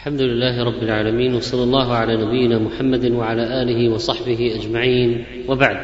[0.00, 5.76] الحمد لله رب العالمين وصلى الله على نبينا محمد وعلى اله وصحبه اجمعين وبعد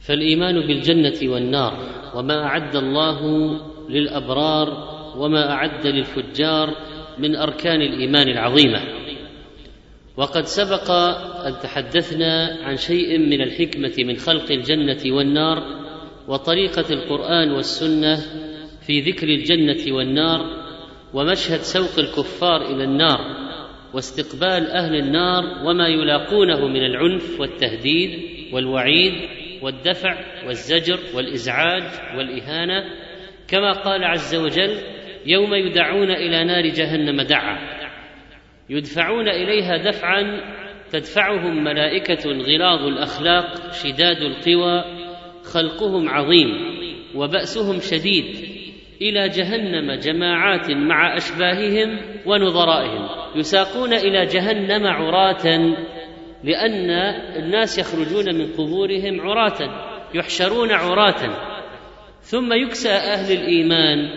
[0.00, 1.76] فالايمان بالجنه والنار
[2.14, 3.20] وما اعد الله
[3.88, 4.68] للابرار
[5.16, 6.70] وما اعد للفجار
[7.18, 8.80] من اركان الايمان العظيمه
[10.16, 10.90] وقد سبق
[11.46, 15.62] ان تحدثنا عن شيء من الحكمه من خلق الجنه والنار
[16.28, 18.16] وطريقه القران والسنه
[18.86, 20.59] في ذكر الجنه والنار
[21.14, 23.20] ومشهد سوق الكفار الى النار
[23.94, 28.18] واستقبال اهل النار وما يلاقونه من العنف والتهديد
[28.52, 29.12] والوعيد
[29.62, 30.16] والدفع
[30.46, 32.84] والزجر والازعاج والاهانه
[33.48, 34.74] كما قال عز وجل
[35.26, 37.58] يوم يدعون الى نار جهنم دعا
[38.70, 40.40] يدفعون اليها دفعا
[40.92, 44.84] تدفعهم ملائكه غلاظ الاخلاق شداد القوى
[45.54, 46.80] خلقهم عظيم
[47.14, 48.49] وباسهم شديد
[49.02, 55.74] الى جهنم جماعات مع اشباههم ونظرائهم يساقون الى جهنم عراه
[56.44, 56.90] لان
[57.36, 61.28] الناس يخرجون من قبورهم عراه يحشرون عراه
[62.20, 64.08] ثم يكسى اهل الايمان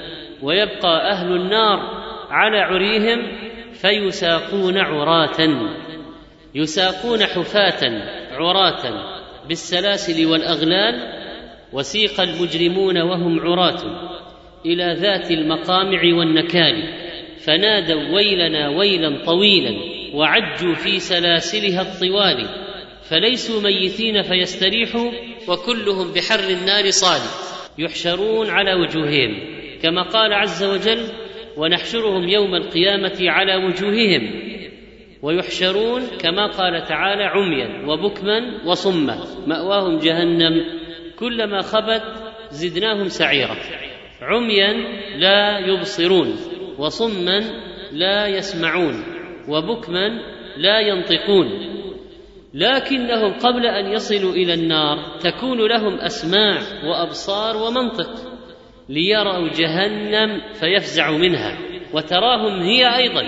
[0.41, 1.79] ويبقى اهل النار
[2.29, 3.31] على عريهم
[3.81, 5.37] فيساقون عراه
[6.55, 7.83] يساقون حفاه
[8.33, 9.03] عراه
[9.49, 11.23] بالسلاسل والاغلال
[11.73, 13.79] وسيق المجرمون وهم عراه
[14.65, 16.83] الى ذات المقامع والنكال
[17.45, 19.75] فنادوا ويلنا ويلا طويلا
[20.13, 22.49] وعجوا في سلاسلها الطوال
[23.09, 25.11] فليسوا ميتين فيستريحوا
[25.47, 27.21] وكلهم بحر النار صال
[27.77, 29.37] يحشرون على وجوههم
[29.83, 30.99] كما قال عز وجل
[31.57, 34.43] ونحشرهم يوم القيامه على وجوههم
[35.21, 40.63] ويحشرون كما قال تعالى عميا وبكما وصما ماواهم جهنم
[41.19, 42.03] كلما خبت
[42.51, 43.55] زدناهم سعيرا
[44.25, 44.73] عميا
[45.17, 46.35] لا يبصرون
[46.77, 47.43] وصما
[47.91, 49.03] لا يسمعون
[49.49, 50.07] وبكما
[50.57, 51.49] لا ينطقون
[52.53, 58.09] لكنهم قبل ان يصلوا الى النار تكون لهم اسماع وابصار ومنطق
[58.89, 61.57] ليروا جهنم فيفزعوا منها
[61.93, 63.23] وتراهم هي ايضا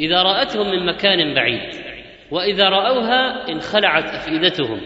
[0.00, 1.74] اذا راتهم من مكان بعيد
[2.30, 4.80] واذا راوها انخلعت افئدتهم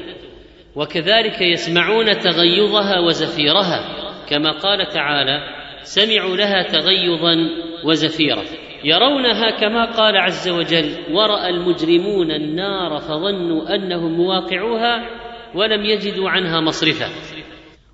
[0.77, 5.41] وكذلك يسمعون تغيظها وزفيرها كما قال تعالى
[5.83, 7.37] سمعوا لها تغيظا
[7.85, 8.43] وزفيرا
[8.85, 15.11] يرونها كما قال عز وجل وراى المجرمون النار فظنوا انهم مواقعوها
[15.55, 17.07] ولم يجدوا عنها مصرفا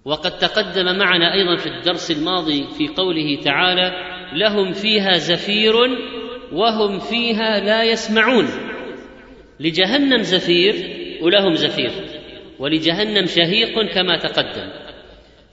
[0.05, 3.93] وقد تقدم معنا ايضا في الدرس الماضي في قوله تعالى
[4.35, 5.75] لهم فيها زفير
[6.53, 8.47] وهم فيها لا يسمعون
[9.61, 10.75] لجهنم زفير
[11.23, 11.91] ولهم زفير
[12.59, 14.71] ولجهنم شهيق كما تقدم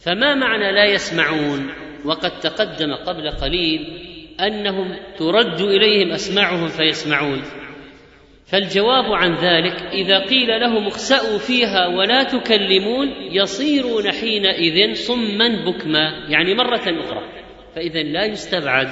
[0.07, 1.69] فما معنى لا يسمعون
[2.05, 3.87] وقد تقدم قبل قليل
[4.39, 7.41] انهم ترد اليهم اسماعهم فيسمعون
[8.51, 16.53] فالجواب عن ذلك اذا قيل لهم اخساوا فيها ولا تكلمون يصيرون حينئذ صما بكما يعني
[16.55, 17.23] مره اخرى
[17.75, 18.87] فاذا لا يستبعد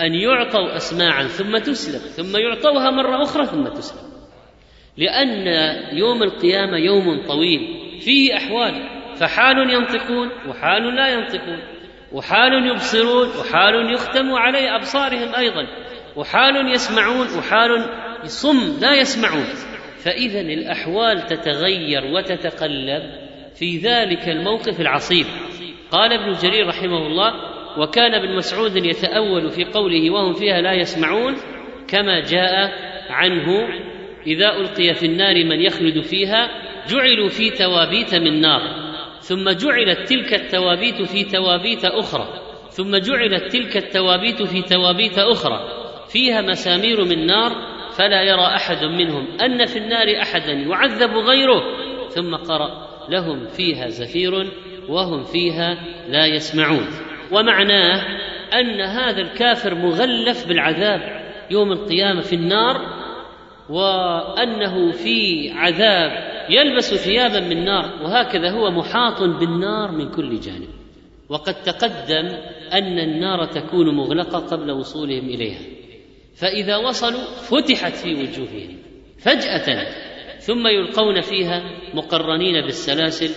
[0.00, 4.08] ان يعطوا اسماعا ثم تسلم ثم يعطوها مره اخرى ثم تسلم
[4.96, 5.46] لان
[5.96, 7.60] يوم القيامه يوم طويل
[8.00, 11.58] فيه احوال فحال ينطقون وحال لا ينطقون
[12.12, 15.66] وحال يبصرون وحال يختم علي ابصارهم ايضا
[16.16, 17.70] وحال يسمعون وحال
[18.24, 19.44] صم لا يسمعون
[20.04, 23.02] فاذا الاحوال تتغير وتتقلب
[23.58, 25.26] في ذلك الموقف العصيب
[25.90, 27.34] قال ابن جرير رحمه الله
[27.78, 31.36] وكان ابن مسعود يتاول في قوله وهم فيها لا يسمعون
[31.88, 32.72] كما جاء
[33.10, 33.68] عنه
[34.26, 36.48] اذا القي في النار من يخلد فيها
[36.88, 38.87] جعلوا في توابيت من نار
[39.28, 42.28] ثم جعلت تلك التوابيت في توابيت اخرى
[42.70, 45.60] ثم جعلت تلك التوابيت في توابيت اخرى
[46.12, 47.52] فيها مسامير من نار
[47.98, 51.62] فلا يرى احد منهم ان في النار احدا يعذب غيره
[52.08, 54.50] ثم قرا لهم فيها زفير
[54.88, 55.78] وهم فيها
[56.08, 56.86] لا يسمعون
[57.32, 58.06] ومعناه
[58.60, 62.80] ان هذا الكافر مغلف بالعذاب يوم القيامه في النار
[63.68, 70.68] وانه في عذاب يلبس ثيابا من نار وهكذا هو محاط بالنار من كل جانب
[71.28, 72.26] وقد تقدم
[72.72, 75.60] ان النار تكون مغلقه قبل وصولهم اليها
[76.36, 78.76] فاذا وصلوا فتحت في وجوههم
[79.22, 79.86] فجاه
[80.38, 81.62] ثم يلقون فيها
[81.94, 83.30] مقرنين بالسلاسل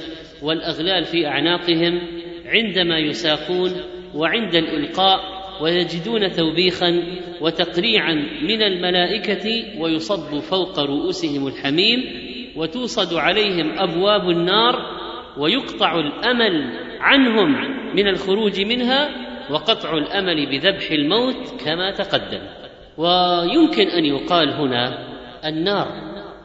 [0.44, 2.02] والاغلال في اعناقهم
[2.46, 3.72] عندما يساقون
[4.16, 5.20] وعند الالقاء
[5.62, 7.02] ويجدون توبيخا
[7.42, 12.21] وتقريعا من الملائكه ويصب فوق رؤوسهم الحميم
[12.56, 14.76] وتوصد عليهم ابواب النار
[15.38, 17.52] ويقطع الامل عنهم
[17.96, 19.10] من الخروج منها
[19.52, 22.42] وقطع الامل بذبح الموت كما تقدم
[22.98, 25.08] ويمكن ان يقال هنا
[25.46, 25.88] النار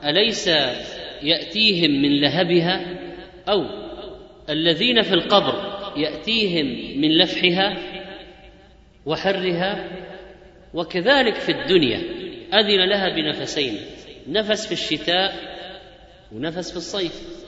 [0.04, 0.50] اليس
[1.22, 2.86] ياتيهم من لهبها
[3.48, 3.64] او
[4.50, 5.62] الذين في القبر
[5.96, 6.66] ياتيهم
[7.00, 7.76] من لفحها
[9.06, 9.88] وحرها
[10.74, 12.02] وكذلك في الدنيا
[12.54, 13.74] اذن لها بنفسين
[14.28, 15.55] نفس في الشتاء
[16.32, 17.46] ونفس في الصيف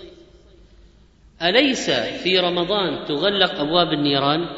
[1.42, 4.48] أليس في رمضان تغلق أبواب النيران؟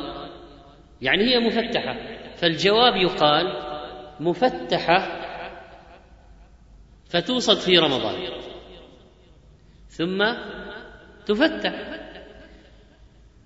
[1.02, 1.96] يعني هي مفتحة
[2.36, 3.52] فالجواب يقال
[4.20, 5.20] مفتحة
[7.10, 8.14] فتوصد في رمضان
[9.88, 10.24] ثم
[11.26, 12.00] تفتح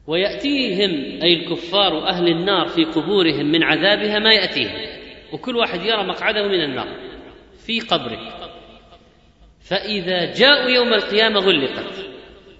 [0.06, 4.94] ويأتيهم أي الكفار أهل النار في قبورهم من عذابها ما يأتيهم
[5.32, 6.88] وكل واحد يرى مقعده من النار
[7.66, 8.43] في قبره
[9.68, 12.06] فإذا جاءوا يوم القيامة غلقت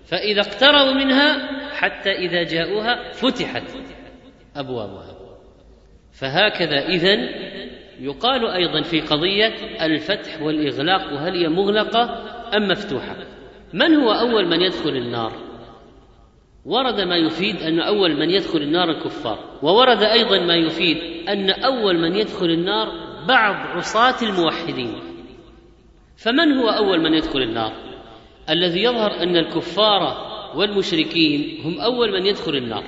[0.08, 3.70] فإذا اقتربوا منها حتى إذا جاءوها فتحت
[4.56, 5.14] أبوابها
[6.20, 7.14] فهكذا إذا
[8.00, 12.04] يقال أيضا في قضية الفتح والإغلاق وهل هي مغلقة
[12.56, 13.16] أم مفتوحة
[13.72, 15.32] من هو أول من يدخل النار
[16.64, 21.98] ورد ما يفيد أن أول من يدخل النار الكفار وورد أيضا ما يفيد أن أول
[21.98, 22.88] من يدخل النار
[23.28, 25.13] بعض عصاة الموحدين
[26.16, 27.72] فمن هو اول من يدخل النار
[28.50, 32.84] الذي يظهر ان الكفار والمشركين هم اول من يدخل النار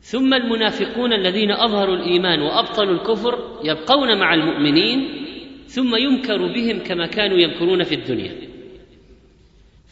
[0.00, 5.08] ثم المنافقون الذين اظهروا الايمان وابطلوا الكفر يبقون مع المؤمنين
[5.66, 8.36] ثم يمكر بهم كما كانوا يمكرون في الدنيا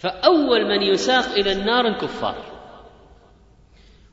[0.00, 2.34] فاول من يساق الى النار الكفار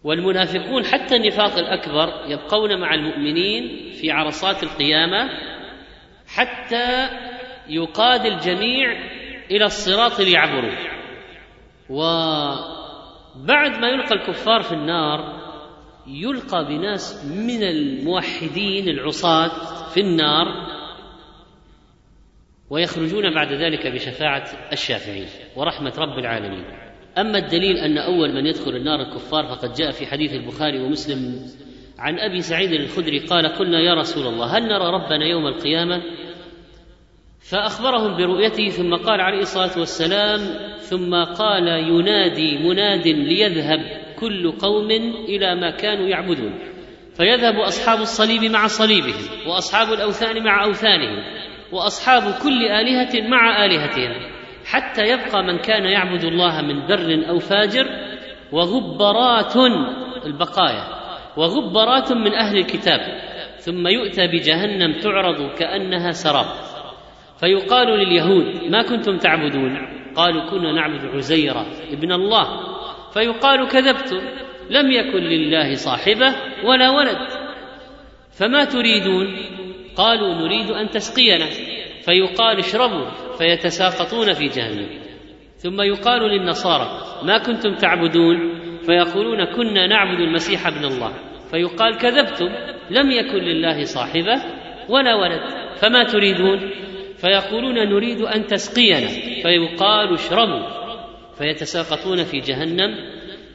[0.04, 5.30] والمنافقون حتى النفاق الاكبر يبقون مع المؤمنين في عرصات القيامه
[6.28, 7.10] حتى
[7.70, 8.98] يقاد الجميع
[9.52, 10.74] الى الصراط ليعبروا
[11.90, 15.38] وبعد ما يلقى الكفار في النار
[16.08, 19.48] يلقى بناس من الموحدين العصاة
[19.94, 20.48] في النار
[22.70, 26.64] ويخرجون بعد ذلك بشفاعة الشافعين ورحمة رب العالمين
[27.18, 31.36] أما الدليل أن أول من يدخل النار الكفار فقد جاء في حديث البخاري ومسلم
[32.00, 36.02] عن أبي سعيد الخدري قال قلنا يا رسول الله هل نرى ربنا يوم القيامة
[37.52, 40.40] فأخبرهم برؤيته ثم قال عليه الصلاة والسلام
[40.78, 43.80] ثم قال ينادي مناد ليذهب
[44.20, 44.92] كل قوم
[45.28, 46.60] إلى ما كانوا يعبدون
[47.18, 51.24] فيذهب أصحاب الصليب مع صليبهم وأصحاب الأوثان مع أوثانهم
[51.72, 54.14] وأصحاب كل آلهة مع آلهتهم
[54.66, 57.88] حتى يبقى من كان يعبد الله من بر أو فاجر
[58.52, 59.56] وغبرات
[60.26, 60.88] البقايا
[61.38, 63.00] وغبرات من أهل الكتاب
[63.58, 66.67] ثم يؤتى بجهنم تعرض كأنها سراب
[67.40, 69.78] فيقال لليهود ما كنتم تعبدون
[70.16, 72.48] قالوا كنا نعبد عزيرة ابن الله
[73.14, 74.22] فيقال كذبتم
[74.70, 77.18] لم يكن لله صاحبه ولا ولد
[78.40, 79.28] فما تريدون
[79.96, 81.46] قالوا نريد ان تسقينا
[82.06, 83.06] فيقال اشربوا
[83.38, 84.90] فيتساقطون في جهنم
[85.58, 88.38] ثم يقال للنصارى ما كنتم تعبدون
[88.86, 91.14] فيقولون كنا نعبد المسيح ابن الله
[91.52, 92.50] فيقال كذبتم
[92.90, 94.42] لم يكن لله صاحبه
[94.90, 95.42] ولا ولد
[95.78, 96.72] فما تريدون
[97.18, 99.08] فيقولون نريد أن تسقينا
[99.44, 100.68] فيقال اشربوا
[101.38, 102.96] فيتساقطون في جهنم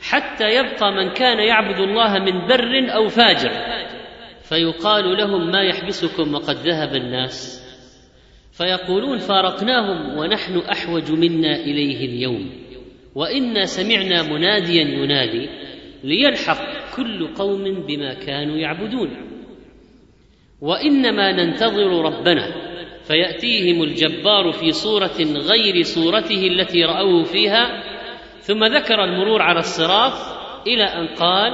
[0.01, 3.53] حتى يبقى من كان يعبد الله من بر أو فاجر
[4.49, 7.63] فيقال لهم ما يحبسكم وقد ذهب الناس
[8.53, 12.51] فيقولون فارقناهم ونحن أحوج منا إليه اليوم
[13.15, 15.49] وإنا سمعنا مناديا ينادي
[16.05, 16.61] ليلحق
[16.97, 19.11] كل قوم بما كانوا يعبدون
[20.61, 22.62] وانما ننتظر ربنا
[23.13, 27.85] فياتيهم الجبار في صوره غير صورته التي راوه فيها
[28.41, 30.13] ثم ذكر المرور على الصراط
[30.67, 31.53] الى ان قال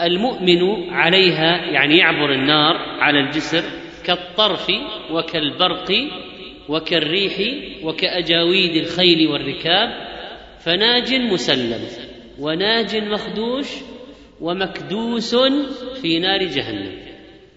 [0.00, 3.62] المؤمن عليها يعني يعبر النار على الجسر
[4.06, 4.66] كالطرف
[5.10, 5.92] وكالبرق
[6.68, 7.34] وكالريح
[7.84, 9.88] وكاجاويد الخيل والركاب
[10.64, 11.80] فناج مسلم
[12.38, 13.66] وناج مخدوش
[14.40, 15.34] ومكدوس
[16.02, 16.92] في نار جهنم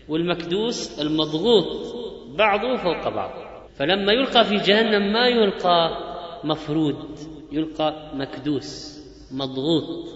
[0.10, 1.98] والمكدوس المضغوط
[2.38, 3.32] بعضه فوق بعض
[3.79, 5.89] فلما يلقى في جهنم ما يلقى
[6.44, 7.20] مفرود
[7.51, 8.98] يلقى مكدوس
[9.34, 10.08] مضغوط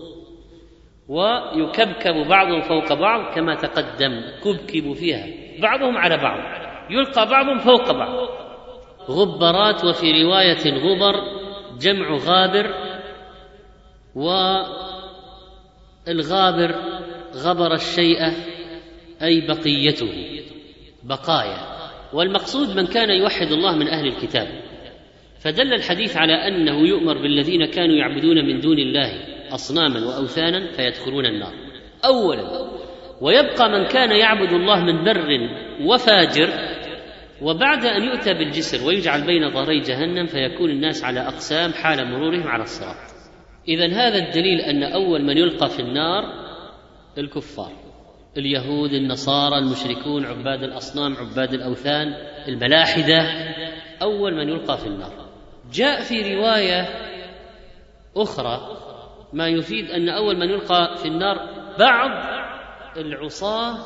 [1.07, 5.27] ويكبكب بعضهم فوق بعض كما تقدم كبكب فيها
[5.61, 6.39] بعضهم على بعض
[6.91, 8.29] يلقى بعضهم فوق بعض
[9.09, 11.21] غبرات وفي روايه غبر
[11.81, 12.71] جمع غابر
[16.05, 16.75] والغابر
[17.35, 18.17] غبر الشيء
[19.21, 20.37] اي بقيته
[21.03, 21.70] بقايا
[22.13, 24.48] والمقصود من كان يوحد الله من اهل الكتاب
[25.39, 31.53] فدل الحديث على انه يؤمر بالذين كانوا يعبدون من دون الله اصناما واوثانا فيدخلون النار
[32.06, 32.72] اولا
[33.22, 35.39] ويبقى من كان يعبد الله من بر
[35.86, 36.50] وفاجر
[37.41, 42.63] وبعد ان يؤتى بالجسر ويجعل بين ظهري جهنم فيكون الناس على اقسام حال مرورهم على
[42.63, 43.12] الصراط
[43.68, 46.24] اذا هذا الدليل ان اول من يلقى في النار
[47.18, 47.90] الكفار
[48.38, 52.13] اليهود النصارى المشركون عباد الاصنام عباد الاوثان
[52.47, 53.19] الملاحده
[54.01, 55.13] اول من يلقى في النار
[55.73, 56.88] جاء في روايه
[58.17, 58.77] اخرى
[59.33, 61.38] ما يفيد ان اول من يلقى في النار
[61.79, 62.11] بعض
[62.97, 63.77] العصاه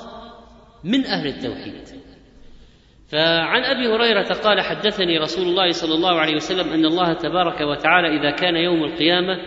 [0.83, 1.87] من اهل التوحيد
[3.09, 8.07] فعن ابي هريره قال حدثني رسول الله صلى الله عليه وسلم ان الله تبارك وتعالى
[8.19, 9.37] اذا كان يوم القيامه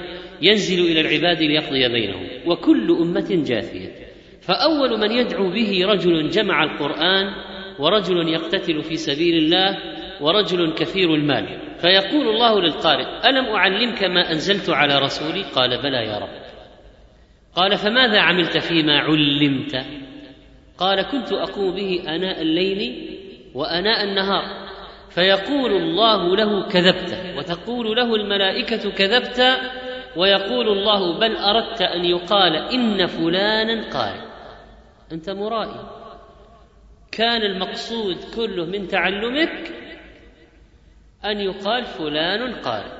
[0.43, 4.08] ينزل الى العباد ليقضي بينهم وكل امه جاثيه
[4.49, 7.35] فاول من يدعو به رجل جمع القران
[7.79, 9.79] ورجل يقتتل في سبيل الله
[10.21, 16.19] ورجل كثير المال فيقول الله للقارئ الم اعلمك ما انزلت على رسولي قال بلى يا
[16.19, 16.29] رب
[17.57, 19.87] قال فماذا عملت فيما علمت
[20.79, 23.11] قال كنت اقوم به اناء الليل
[23.55, 24.45] واناء النهار
[25.11, 29.43] فيقول الله له كذبت وتقول له الملائكه كذبت
[30.17, 34.28] ويقول الله بل اردت ان يقال ان فلانا قارئ
[35.13, 35.91] أنت مرائي
[37.13, 39.73] كان المقصود كله من تعلمك
[41.25, 42.99] أن يقال فلان قارئ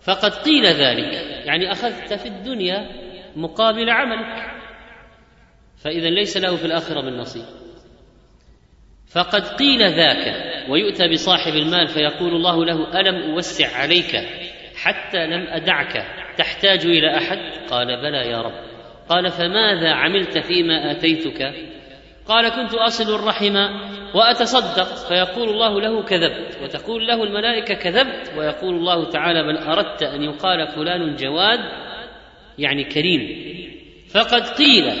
[0.00, 1.14] فقد قيل ذلك
[1.44, 2.88] يعني أخذت في الدنيا
[3.36, 4.50] مقابل عملك
[5.82, 7.44] فإذا ليس له في الآخرة من نصيب
[9.12, 14.16] فقد قيل ذاك ويؤتى بصاحب المال فيقول الله له ألم أوسع عليك
[14.76, 17.38] حتى لم أدعك تحتاج إلى أحد
[17.70, 18.69] قال بلى يا رب
[19.10, 21.54] قال فماذا عملت فيما اتيتك
[22.28, 23.56] قال كنت اصل الرحم
[24.14, 30.22] واتصدق فيقول الله له كذبت وتقول له الملائكه كذبت ويقول الله تعالى بل اردت ان
[30.22, 31.58] يقال فلان جواد
[32.58, 33.28] يعني كريم
[34.14, 34.92] فقد قيل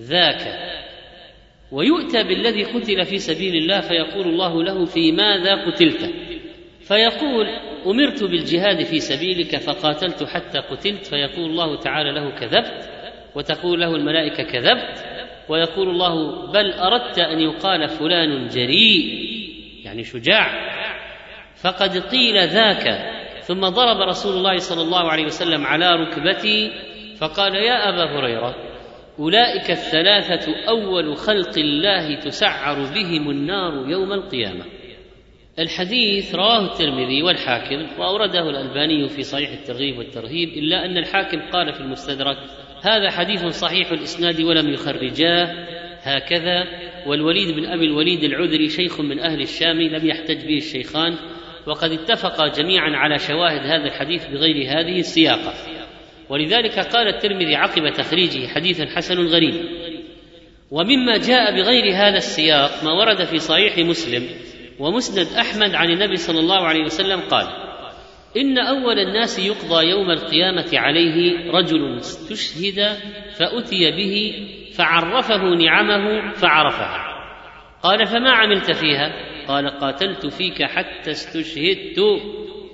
[0.00, 0.58] ذاك
[1.72, 6.10] ويؤتى بالذي قتل في سبيل الله فيقول الله له في ماذا قتلت
[6.80, 7.46] فيقول
[7.86, 12.99] امرت بالجهاد في سبيلك فقاتلت حتى قتلت فيقول الله تعالى له كذبت
[13.34, 15.04] وتقول له الملائكة كذبت
[15.48, 19.30] ويقول الله بل أردت أن يقال فلان جريء
[19.84, 20.70] يعني شجاع
[21.62, 23.06] فقد قيل ذاك
[23.40, 26.70] ثم ضرب رسول الله صلى الله عليه وسلم على ركبتي
[27.20, 28.54] فقال يا أبا هريرة
[29.18, 34.64] أولئك الثلاثة أول خلق الله تسعر بهم النار يوم القيامة
[35.58, 41.80] الحديث رواه الترمذي والحاكم وأورده الألباني في صحيح الترغيب والترهيب إلا أن الحاكم قال في
[41.80, 42.36] المستدرك
[42.82, 45.66] هذا حديث صحيح الاسناد ولم يخرجاه
[46.02, 46.64] هكذا
[47.06, 51.16] والوليد بن ابي الوليد العذري شيخ من اهل الشام لم يحتج به الشيخان
[51.66, 55.54] وقد اتفقا جميعا على شواهد هذا الحديث بغير هذه السياقه
[56.28, 59.54] ولذلك قال الترمذي عقب تخريجه حديثا حسن غريب
[60.70, 64.22] ومما جاء بغير هذا السياق ما ورد في صحيح مسلم
[64.78, 67.46] ومسند احمد عن النبي صلى الله عليه وسلم قال
[68.36, 72.96] ان اول الناس يقضى يوم القيامه عليه رجل استشهد
[73.36, 77.06] فاتي به فعرفه نعمه فعرفها
[77.82, 79.12] قال فما عملت فيها
[79.48, 82.00] قال قاتلت فيك حتى استشهدت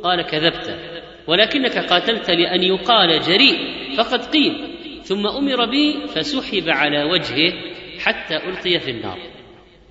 [0.04, 0.78] قال كذبت
[1.26, 3.58] ولكنك قاتلت لان يقال جريء
[3.96, 4.58] فقد قيل
[5.02, 7.52] ثم امر بي فسحب على وجهه
[7.98, 9.18] حتى القي في النار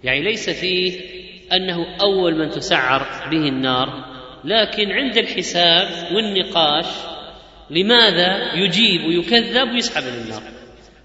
[0.04, 1.00] يعني ليس فيه
[1.54, 4.15] انه اول من تسعر به النار
[4.46, 6.86] لكن عند الحساب والنقاش
[7.70, 10.42] لماذا يجيب ويكذب ويسحب للنار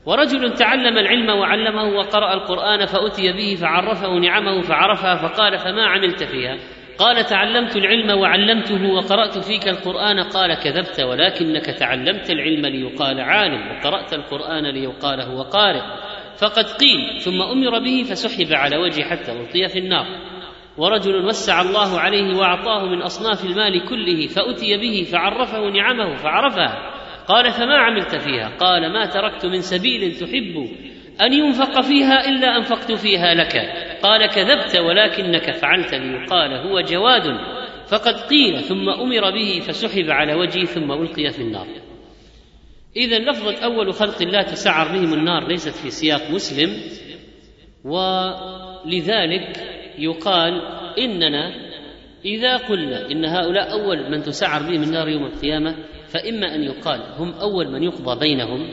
[0.07, 6.57] ورجل تعلم العلم وعلمه وقرأ القرآن فأتي به فعرفه نعمه فعرفها فقال فما عملت فيها
[6.99, 14.13] قال تعلمت العلم وعلمته وقرأت فيك القرآن قال كذبت ولكنك تعلمت العلم ليقال عالم وقرأت
[14.15, 15.83] القرآن ليقال هو قارئ
[16.39, 20.30] فقد قيل ثم أمر به فسحب على وجهه حتى ألقي في النار
[20.81, 26.91] ورجل وسع الله عليه واعطاه من اصناف المال كله فاتي به فعرفه نعمه فعرفها
[27.29, 30.69] قال فما عملت فيها قال ما تركت من سبيل تحب
[31.21, 33.57] ان ينفق فيها الا انفقت فيها لك
[34.03, 37.39] قال كذبت ولكنك فعلت ليقال هو جواد
[37.89, 41.67] فقد قيل ثم امر به فسحب على وجهه ثم القي في النار
[42.97, 46.71] اذا لفظه اول خلق الله تسعر بهم النار ليست في سياق مسلم
[47.85, 50.63] ولذلك يقال
[50.99, 51.71] إننا
[52.25, 55.77] إذا قلنا إن هؤلاء أول من تسعر بهم النار يوم القيامة
[56.09, 58.69] فإما أن يقال هم أول من يقضى بينهم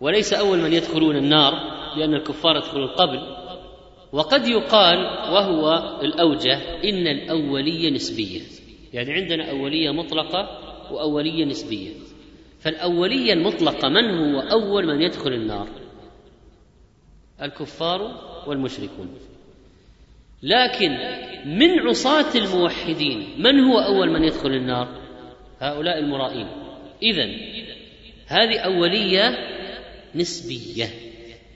[0.00, 1.52] وليس أول من يدخلون النار
[1.96, 3.20] لأن الكفار يدخلون قبل
[4.12, 4.98] وقد يقال
[5.32, 8.40] وهو الأوجه إن الأولية نسبية
[8.92, 10.58] يعني عندنا أولية مطلقة
[10.92, 11.90] وأولية نسبية
[12.60, 15.68] فالأولية المطلقة من هو أول من يدخل النار
[17.42, 19.08] الكفار والمشركون
[20.42, 20.96] لكن
[21.46, 24.88] من عصاة الموحدين من هو أول من يدخل النار
[25.60, 26.48] هؤلاء المرائين
[27.02, 27.24] إذا
[28.26, 29.36] هذه أولية
[30.14, 30.84] نسبية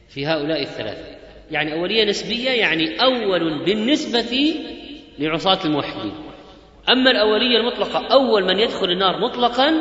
[0.08, 1.04] في هؤلاء الثلاثة
[1.50, 4.54] يعني أولية نسبية يعني أول بالنسبة
[5.18, 6.12] لعصاة الموحدين
[6.90, 9.72] أما الأولية المطلقة أول من يدخل النار مطلقا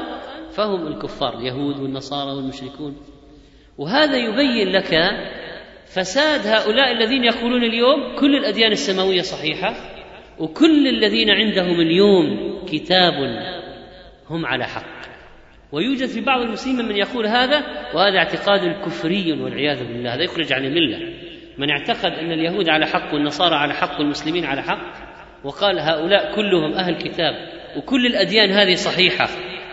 [0.52, 2.98] فهم الكفار اليهود والنصارى والمشركون
[3.78, 4.94] وهذا يبين لك
[5.96, 9.76] فساد هؤلاء الذين يقولون اليوم كل الاديان السماويه صحيحه
[10.40, 13.14] وكل الذين عندهم اليوم كتاب
[14.30, 15.02] هم على حق
[15.72, 17.62] ويوجد في بعض المسلمين من يقول هذا
[17.94, 21.14] وهذا اعتقاد كفري والعياذ بالله هذا يخرج عن المله
[21.58, 24.94] من اعتقد ان اليهود على حق والنصارى على حق والمسلمين على حق
[25.44, 27.36] وقال هؤلاء كلهم اهل كتاب
[27.78, 29.28] وكل الاديان هذه صحيحه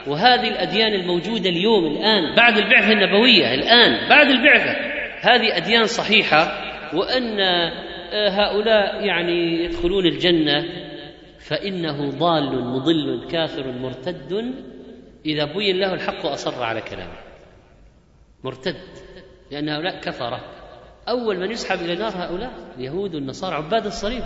[0.07, 6.59] وهذه الاديان الموجوده اليوم الان بعد البعثه النبويه الان بعد البعثه هذه أديان صحيحة
[6.95, 10.65] وأن آه، هؤلاء يعني يدخلون الجنة
[11.39, 14.55] فإنه ضال مضل كافر مرتد
[15.27, 17.19] إذا بين له الحق أصر على كلامه
[18.45, 18.77] مرتد
[19.51, 20.41] لأن هؤلاء كفرة
[21.09, 24.25] أول من يسحب إلى النار هؤلاء اليهود والنصارى عباد الصليب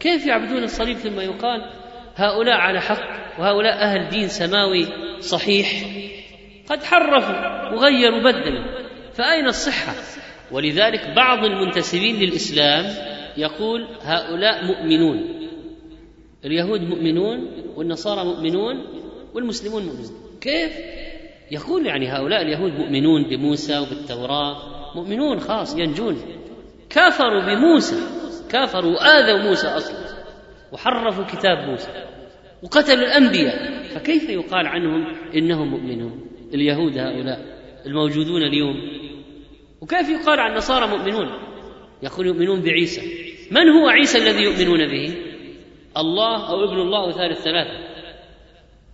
[0.00, 1.70] كيف يعبدون الصليب ثم يقال
[2.16, 4.86] هؤلاء على حق وهؤلاء أهل دين سماوي
[5.20, 5.66] صحيح
[6.70, 8.64] قد حرفوا وغيروا بدلوا
[9.14, 9.94] فأين الصحة
[10.52, 12.84] ولذلك بعض المنتسبين للاسلام
[13.36, 15.24] يقول هؤلاء مؤمنون
[16.44, 18.84] اليهود مؤمنون والنصارى مؤمنون
[19.34, 20.10] والمسلمون مؤمنون
[20.40, 20.72] كيف
[21.50, 24.56] يقول يعني هؤلاء اليهود مؤمنون بموسى وبالتوراه
[24.96, 26.16] مؤمنون خاص ينجون
[26.90, 27.96] كفروا بموسى
[28.50, 29.96] كفروا واذوا موسى اصلا
[30.72, 32.04] وحرفوا كتاب موسى
[32.62, 36.20] وقتلوا الانبياء فكيف يقال عنهم انهم مؤمنون
[36.54, 37.38] اليهود هؤلاء
[37.86, 38.76] الموجودون اليوم
[39.84, 41.28] وكيف يقال عن النصارى مؤمنون
[42.02, 43.02] يقول يؤمنون بعيسى
[43.50, 45.14] من هو عيسى الذي يؤمنون به
[45.96, 47.84] الله او ابن الله او ثالث ثلاثه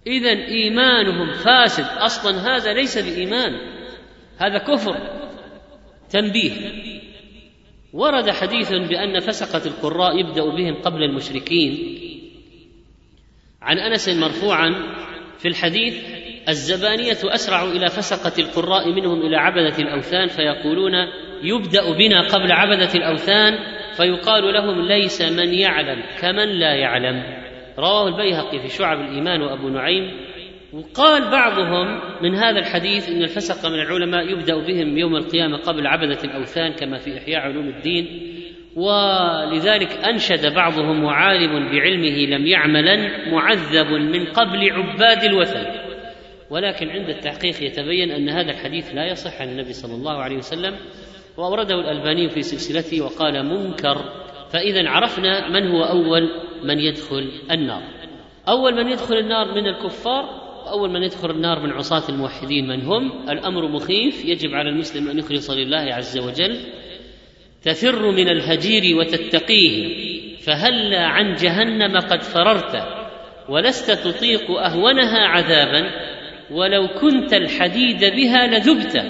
[0.06, 3.52] اذا ايمانهم فاسد اصلا هذا ليس بايمان
[4.38, 4.96] هذا كفر
[6.10, 6.52] تنبيه
[7.92, 11.96] ورد حديث بان فسقه القراء يبدا بهم قبل المشركين
[13.62, 14.94] عن انس مرفوعا
[15.38, 20.92] في الحديث الزبانية أسرع إلى فسقة القراء منهم إلى عبدة الأوثان فيقولون
[21.42, 23.54] يبدأ بنا قبل عبدة الأوثان
[23.96, 27.22] فيقال لهم ليس من يعلم كمن لا يعلم
[27.78, 30.10] رواه البيهقي في شعب الإيمان وأبو نعيم
[30.72, 36.18] وقال بعضهم من هذا الحديث أن الفسقة من العلماء يبدأ بهم يوم القيامة قبل عبدة
[36.24, 38.06] الأوثان كما في إحياء علوم الدين
[38.76, 45.79] ولذلك أنشد بعضهم وعالم بعلمه لم يعملا معذب من قبل عباد الوثن
[46.50, 50.76] ولكن عند التحقيق يتبين أن هذا الحديث لا يصح عن النبي صلى الله عليه وسلم
[51.36, 54.04] وأورده الألباني في سلسلته وقال منكر
[54.52, 56.28] فإذا عرفنا من هو أول
[56.64, 57.82] من يدخل النار
[58.48, 60.24] أول من يدخل النار من الكفار
[60.66, 65.18] وأول من يدخل النار من عصاة الموحدين من هم الأمر مخيف يجب على المسلم أن
[65.18, 66.60] يخلص لله عز وجل
[67.62, 70.00] تفر من الهجير وتتقيه
[70.36, 72.82] فهلا عن جهنم قد فررت
[73.48, 76.09] ولست تطيق أهونها عذابا
[76.50, 79.04] ولو كنت الحديد بها لذبت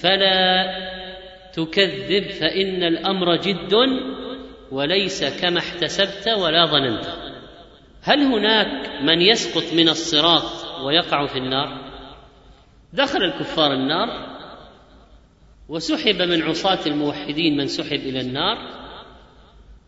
[0.00, 0.66] فلا
[1.52, 3.74] تكذب فإن الأمر جد
[4.72, 7.04] وليس كما احتسبت ولا ظننت
[8.02, 10.42] هل هناك من يسقط من الصراط
[10.84, 11.78] ويقع في النار
[12.92, 14.08] دخل الكفار النار
[15.68, 18.58] وسحب من عصاة الموحدين من سحب إلى النار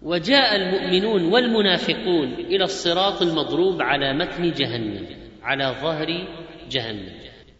[0.02, 5.06] وجاء المؤمنون والمنافقون إلى الصراط المضروب على متن جهنم
[5.42, 6.08] على ظهر
[6.70, 7.08] جهنم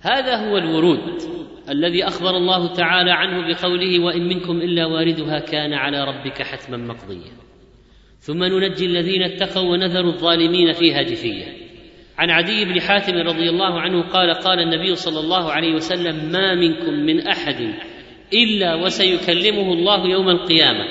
[0.01, 1.21] هذا هو الورود
[1.69, 7.33] الذي اخبر الله تعالى عنه بقوله وان منكم الا واردها كان على ربك حتما مقضيا
[8.19, 11.45] ثم ننجي الذين اتقوا ونذر الظالمين فيها جفية
[12.19, 16.55] عن عدي بن حاتم رضي الله عنه قال قال النبي صلى الله عليه وسلم ما
[16.55, 17.75] منكم من احد
[18.35, 20.85] الا وسيكلمه الله يوم القيامه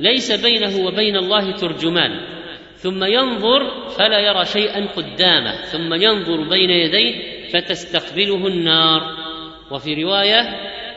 [0.00, 2.20] ليس بينه وبين الله ترجمان
[2.74, 9.00] ثم ينظر فلا يرى شيئا قدامه ثم ينظر بين يديه فتستقبله النار
[9.70, 10.40] وفي روايه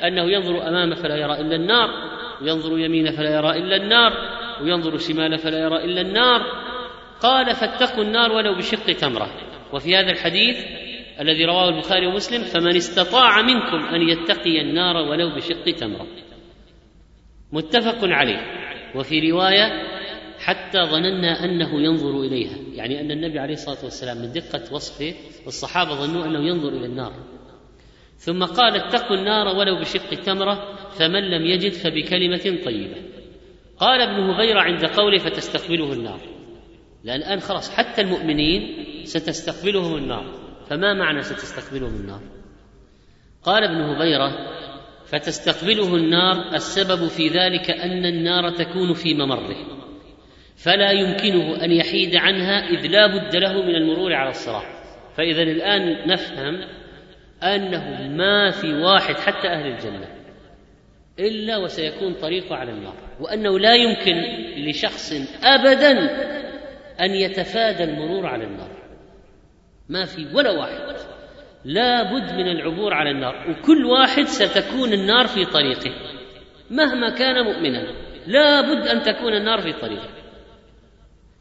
[0.07, 1.89] انه ينظر امامه فلا يرى الا النار
[2.41, 4.13] وينظر يمين فلا يرى الا النار
[4.61, 6.41] وينظر شمال فلا يرى الا النار
[7.23, 9.31] قال فاتقوا النار ولو بشق تمره
[9.73, 10.57] وفي هذا الحديث
[11.19, 16.07] الذي رواه البخاري ومسلم فمن استطاع منكم ان يتقي النار ولو بشق تمره
[17.51, 18.41] متفق عليه
[18.95, 19.90] وفي روايه
[20.41, 25.13] حتى ظننا انه ينظر اليها يعني ان النبي عليه الصلاه والسلام من دقه وصفه
[25.47, 27.13] الصحابه ظنوا انه ينظر الى النار
[28.17, 32.95] ثم قال اتقوا النار ولو بشق التمره فمن لم يجد فبكلمه طيبه
[33.77, 36.19] قال ابن هبيره عند قوله فتستقبله النار
[37.03, 40.25] لان الان خلاص حتى المؤمنين ستستقبلهم النار
[40.69, 42.21] فما معنى ستستقبلهم النار
[43.43, 44.33] قال ابن هبيره
[45.05, 49.80] فتستقبله النار السبب في ذلك ان النار تكون في ممره
[50.63, 54.65] فلا يمكنه ان يحيد عنها اذ لا بد له من المرور على الصراط
[55.17, 56.61] فاذا الان نفهم
[57.43, 60.07] انه ما في واحد حتى اهل الجنه
[61.19, 64.21] الا وسيكون طريقه على النار وانه لا يمكن
[64.69, 65.91] لشخص ابدا
[67.01, 68.71] ان يتفادى المرور على النار
[69.89, 70.95] ما في ولا واحد
[71.65, 75.91] لا بد من العبور على النار وكل واحد ستكون النار في طريقه
[76.69, 77.87] مهما كان مؤمنا
[78.27, 80.09] لا بد ان تكون النار في طريقه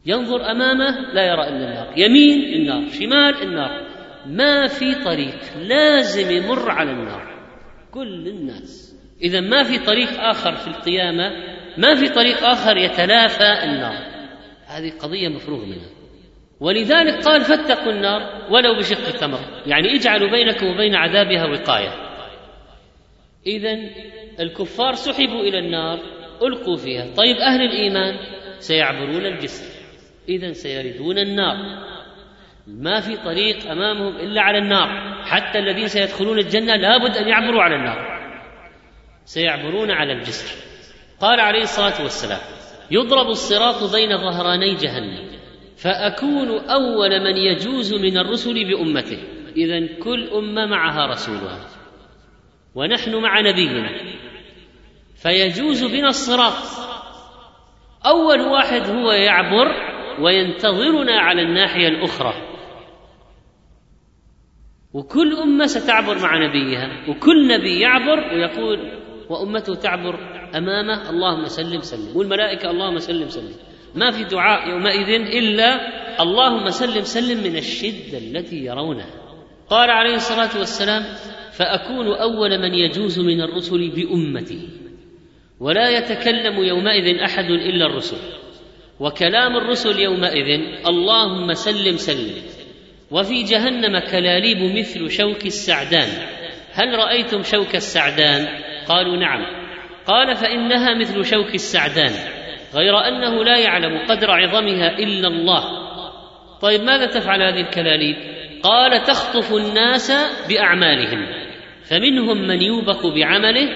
[0.05, 3.81] ينظر امامه لا يرى الا النار يمين النار شمال النار
[4.25, 7.39] ما في طريق لازم يمر على النار
[7.91, 11.31] كل الناس اذا ما في طريق اخر في القيامه
[11.77, 13.97] ما في طريق اخر يتلافى النار
[14.67, 15.89] هذه قضيه مفروغ منها
[16.59, 21.93] ولذلك قال فاتقوا النار ولو بشق تمر يعني اجعلوا بينكم وبين عذابها وقايه
[23.47, 23.77] اذا
[24.39, 25.99] الكفار سحبوا الى النار
[26.43, 28.15] القوا فيها طيب اهل الايمان
[28.59, 29.70] سيعبرون الجسر
[30.29, 31.55] إذا سيردون النار
[32.67, 37.75] ما في طريق أمامهم إلا على النار حتى الذين سيدخلون الجنة لابد أن يعبروا على
[37.75, 38.21] النار
[39.25, 40.55] سيعبرون على الجسر
[41.21, 42.39] قال عليه الصلاة والسلام
[42.91, 45.31] يضرب الصراط بين ظهراني جهنم
[45.77, 49.19] فأكون أول من يجوز من الرسل بأمته
[49.57, 51.59] إذا كل أمة معها رسولها
[52.75, 53.89] ونحن مع نبينا
[55.21, 56.91] فيجوز بنا الصراط
[58.05, 62.33] أول واحد هو يعبر وينتظرنا على الناحيه الاخرى
[64.93, 68.79] وكل امه ستعبر مع نبيها وكل نبي يعبر ويقول
[69.29, 70.15] وامته تعبر
[70.57, 73.53] امامه اللهم سلم سلم والملائكه اللهم سلم سلم
[73.95, 75.77] ما في دعاء يومئذ الا
[76.21, 79.09] اللهم سلم سلم من الشده التي يرونها
[79.69, 81.03] قال عليه الصلاه والسلام
[81.57, 84.69] فاكون اول من يجوز من الرسل بامتي
[85.59, 88.17] ولا يتكلم يومئذ احد الا الرسل
[89.01, 92.35] وكلام الرسل يومئذ اللهم سلم سلم
[93.11, 96.09] وفي جهنم كلاليب مثل شوك السعدان
[96.73, 98.47] هل رايتم شوك السعدان
[98.87, 99.45] قالوا نعم
[100.07, 102.11] قال فانها مثل شوك السعدان
[102.75, 105.63] غير انه لا يعلم قدر عظمها الا الله
[106.61, 108.15] طيب ماذا تفعل هذه الكلاليب
[108.63, 110.11] قال تخطف الناس
[110.49, 111.25] باعمالهم
[111.89, 113.69] فمنهم من يوبق بعمله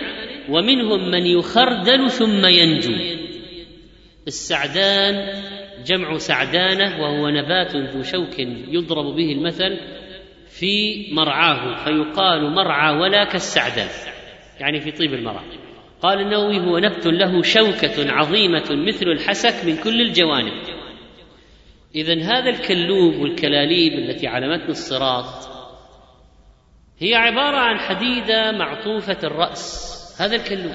[0.49, 3.15] ومنهم من يخردل ثم ينجو
[4.27, 5.15] السعدان
[5.83, 9.79] جمع سعدانه وهو نبات ذو شوك يضرب به المثل
[10.49, 13.89] في مرعاه فيقال مرعى ولا كالسعدان
[14.59, 15.45] يعني في طيب المرعى
[16.01, 20.63] قال النووي هو نبت له شوكة عظيمة مثل الحسك من كل الجوانب
[21.95, 25.55] إذا هذا الكلوب والكلاليب التي على متن الصراط
[26.99, 29.87] هي عبارة عن حديدة معطوفة الرأس
[30.21, 30.73] هذا الكلوب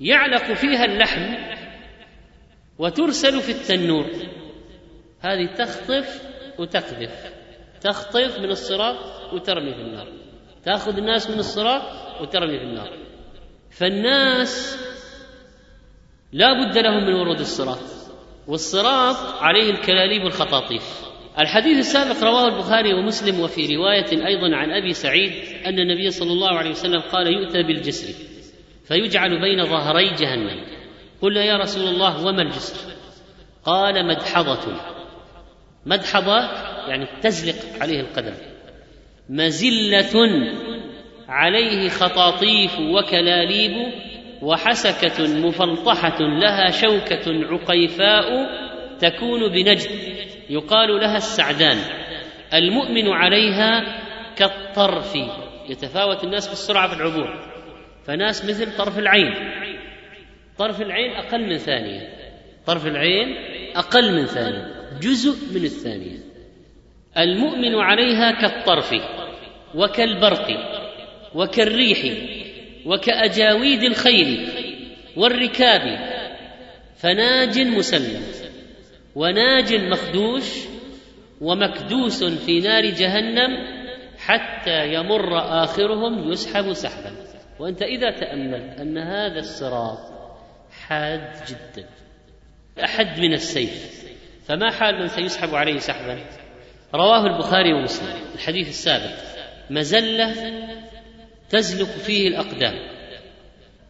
[0.00, 1.56] يعلق فيها اللحم
[2.80, 4.06] وترسل في التنور
[5.20, 6.22] هذه تخطف
[6.58, 7.32] وتقذف
[7.80, 8.96] تخطف من الصراط
[9.32, 10.08] وترمي في النار
[10.64, 11.82] تاخذ الناس من الصراط
[12.20, 12.90] وترمي في النار
[13.70, 14.78] فالناس
[16.32, 17.78] لا بد لهم من ورود الصراط
[18.48, 21.00] والصراط عليه الكلاليب والخطاطيف
[21.38, 25.32] الحديث السابق رواه البخاري ومسلم وفي رواية أيضا عن أبي سعيد
[25.66, 28.14] أن النبي صلى الله عليه وسلم قال يؤتى بالجسر
[28.88, 30.64] فيجعل بين ظهري جهنم
[31.22, 32.92] قلنا يا رسول الله وما الجسر
[33.64, 34.72] قال مدحضة
[35.86, 36.40] مدحضة
[36.88, 38.34] يعني تزلق عليه القدم
[39.28, 40.28] مزلة
[41.28, 43.92] عليه خطاطيف وكلاليب
[44.42, 48.26] وحسكة مفلطحة لها شوكة عقيفاء
[48.98, 49.90] تكون بنجد
[50.50, 51.78] يقال لها السعدان
[52.54, 54.00] المؤمن عليها
[54.36, 55.14] كالطرف
[55.68, 57.50] يتفاوت الناس بالسرعة في العبور
[58.06, 59.34] فناس مثل طرف العين
[60.60, 62.08] طرف العين أقل من ثانية
[62.66, 63.34] طرف العين
[63.76, 64.66] أقل من ثانية
[65.02, 66.18] جزء من الثانية
[67.18, 68.90] المؤمن عليها كالطرف
[69.74, 70.46] وكالبرق
[71.34, 71.98] وكالريح
[72.86, 74.48] وكأجاويد الخيل
[75.16, 76.10] والركاب
[76.96, 78.22] فناج مسلم
[79.14, 80.54] وناج مخدوش
[81.40, 83.50] ومكدوس في نار جهنم
[84.18, 87.12] حتى يمر آخرهم يسحب سحبا
[87.60, 90.19] وأنت إذا تأملت أن هذا الصراط
[90.90, 91.84] حاد جدا
[92.84, 94.02] أحد من السيف
[94.46, 96.18] فما حال من سيسحب عليه سحبا
[96.94, 99.14] رواه البخاري ومسلم الحديث السابق
[99.70, 100.34] مزلة
[101.50, 102.74] تزلق فيه الأقدام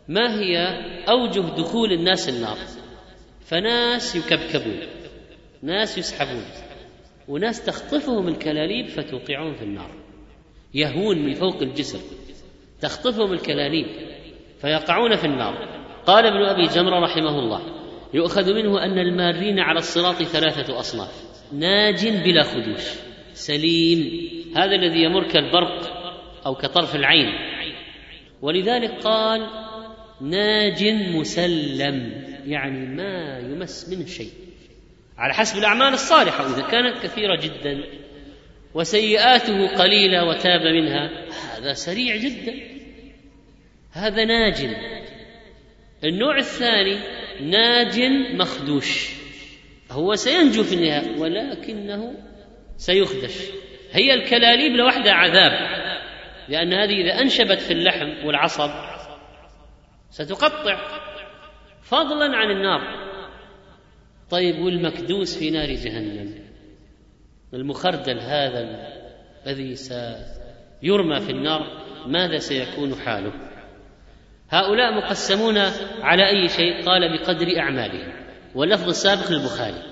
[0.09, 0.59] ما هي
[1.09, 2.59] أوجه دخول الناس النار
[3.47, 4.81] فناس يكبكبون
[5.63, 6.45] ناس يسحبون
[7.29, 9.91] وناس تخطفهم الكلاليب فتوقعهم في النار
[10.75, 11.99] يهون من فوق الجسر
[12.81, 13.87] تخطفهم الكلاليب
[14.61, 17.61] فيقعون في النار قال ابن ابي جمره رحمه الله
[18.15, 22.83] يؤخذ منه ان المارين على الصراط ثلاثه اصناف ناج بلا خدوش
[23.35, 24.13] سليم
[24.57, 26.01] هذا الذي يمر كالبرق
[26.47, 27.29] او كطرف العين
[28.43, 29.47] ولذلك قال
[30.21, 30.85] ناج
[31.17, 34.31] مسلم يعني ما يمس منه شيء
[35.19, 37.85] على حسب الاعمال الصالحه واذا كانت كثيره جدا
[38.75, 41.11] وسيئاته قليله وتاب منها
[41.59, 42.55] هذا سريع جدا
[43.93, 44.67] هذا ناج
[46.05, 46.97] النوع الثاني
[47.41, 48.01] ناج
[48.35, 49.11] مخدوش
[49.91, 52.15] هو سينجو في النهاية ولكنه
[52.77, 53.43] سيخدش
[53.93, 55.53] هي الكلاليب لوحدها عذاب
[56.49, 58.71] لأن هذه إذا أنشبت في اللحم والعصب
[60.11, 60.79] ستقطع
[61.83, 62.83] فضلا عن النار
[64.31, 66.35] طيب والمكدوس في نار جهنم
[67.55, 68.89] المخردل هذا
[69.47, 73.50] الذي سيرمى في النار ماذا سيكون حاله
[74.51, 75.59] هؤلاء مقسمون
[76.03, 78.13] على أي شيء قال بقدر أعمالهم
[78.55, 79.83] واللفظ السابق للبخاري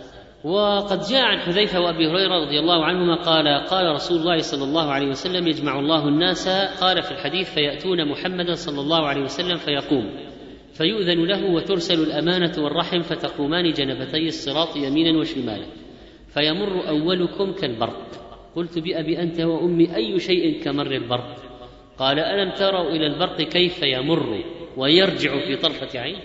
[0.44, 4.90] وقد جاء عن حذيفة وأبي هريرة رضي الله عنهما قال قال رسول الله صلى الله
[4.92, 6.49] عليه وسلم يجمع الله الناس
[6.81, 10.11] قال في الحديث فيأتون محمدا صلى الله عليه وسلم فيقوم
[10.75, 15.66] فيؤذن له وترسل الأمانة والرحم فتقومان جنبتي الصراط يمينا وشمالا
[16.35, 18.07] فيمر أولكم كالبرق
[18.57, 21.58] قلت بأبي أنت وأمي أي شيء كمر البرق
[21.99, 24.45] قال ألم تروا إلى البرق كيف يمر
[24.77, 26.19] ويرجع في طرفة عين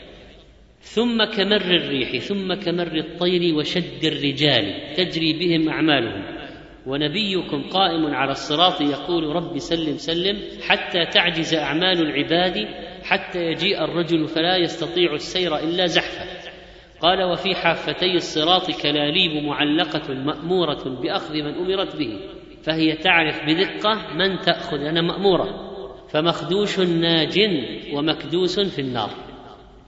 [0.79, 6.23] ثم كمر الريح ثم كمر الطير وشد الرجال تجري بهم أعمالهم
[6.87, 12.67] ونبيكم قائم على الصراط يقول رب سلم سلم حتى تعجز أعمال العباد
[13.03, 16.25] حتى يجيء الرجل فلا يستطيع السير إلا زحفا
[17.01, 22.19] قال وفي حافتي الصراط كلاليب معلقة مأمورة بأخذ من أمرت به
[22.63, 25.62] فهي تعرف بدقة من تأخذ أنا مأمورة
[26.13, 27.39] فمخدوش ناج
[27.93, 29.09] ومكدوس في النار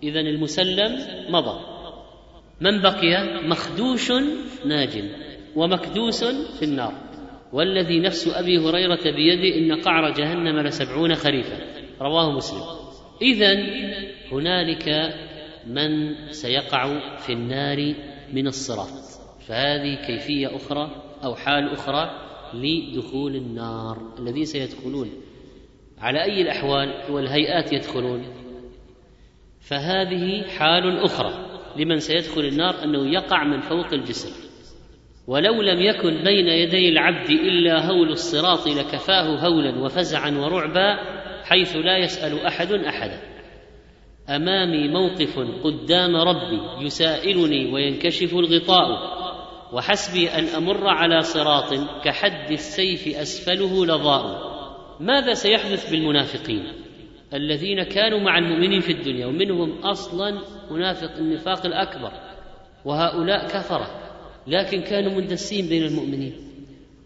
[0.04, 0.96] إذا المسلم
[1.30, 1.60] مضى
[2.62, 4.12] من بقي مخدوش
[4.66, 5.04] ناج
[5.56, 6.24] ومكدوس
[6.60, 6.94] في النار
[7.54, 11.60] والذي نفس أبي هريرة بيده إن قعر جهنم لسبعون خريفا
[12.02, 12.62] رواه مسلم
[13.22, 13.52] إذا
[14.32, 14.90] هنالك
[15.68, 17.96] من سيقع في النار
[18.34, 19.04] من الصراط
[19.48, 22.12] فهذه كيفية أخرى أو حال أخرى
[22.54, 25.12] لدخول النار الذين سيدخلون
[26.00, 28.24] على أي الأحوال والهيئات يدخلون
[29.62, 31.46] فهذه حال أخرى
[31.78, 34.46] لمن سيدخل النار أنه يقع من فوق الجسر
[35.28, 40.98] ولو لم يكن بين يدي العبد إلا هول الصراط لكفاه هولا وفزعا ورعبا
[41.44, 43.22] حيث لا يسأل أحد أحدا
[44.30, 49.16] أمامي موقف قدام ربي يسائلني وينكشف الغطاء
[49.74, 54.55] وحسبي أن أمر على صراط كحد السيف أسفله لظاء
[55.00, 56.64] ماذا سيحدث بالمنافقين
[57.34, 60.40] الذين كانوا مع المؤمنين في الدنيا ومنهم اصلا
[60.72, 62.12] منافق النفاق الاكبر
[62.86, 63.88] وهؤلاء كفره
[64.48, 66.34] لكن كانوا مندسين بين المؤمنين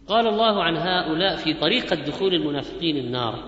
[0.08, 3.43] قال الله عن هؤلاء في طريقه دخول المنافقين النار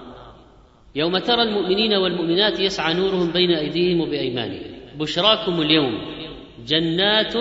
[0.95, 6.01] يوم ترى المؤمنين والمؤمنات يسعى نورهم بين ايديهم وبايمانهم بشراكم اليوم
[6.67, 7.33] جنات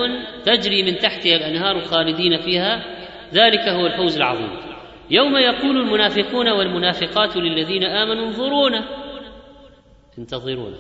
[0.45, 2.97] تجري من تحتها الانهار خالدين فيها
[3.35, 4.70] ذلك هو الفوز العظيم
[5.11, 8.85] يوم يقول المنافقون والمنافقات للذين امنوا انظرونا
[10.19, 10.77] انتظرونا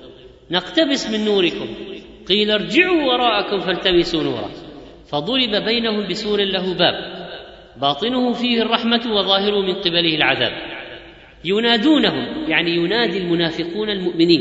[0.51, 1.69] نقتبس من نوركم
[2.29, 4.51] قيل ارجعوا وراءكم فالتمسوا نورا
[5.11, 7.21] فضرب بينهم بسور له باب
[7.81, 10.53] باطنه فيه الرحمه وظاهره من قبله العذاب
[11.45, 14.41] ينادونهم يعني ينادي المنافقون المؤمنين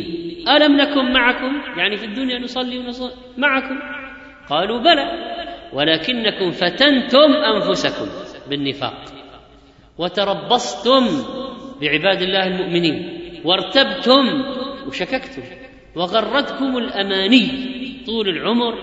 [0.50, 3.80] الم نكن معكم يعني في الدنيا نصلي ونصلي معكم
[4.50, 5.36] قالوا بلى
[5.74, 8.08] ولكنكم فتنتم انفسكم
[8.50, 9.19] بالنفاق
[10.00, 11.08] وتربصتم
[11.82, 13.04] بعباد الله المؤمنين
[13.46, 14.24] وارتبتم
[14.88, 15.42] وشككتم
[15.96, 17.46] وغرتكم الاماني
[18.06, 18.76] طول العمر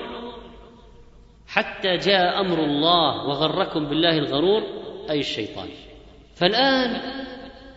[1.48, 4.62] حتى جاء امر الله وغركم بالله الغرور
[5.10, 5.68] اي الشيطان
[6.36, 7.00] فالان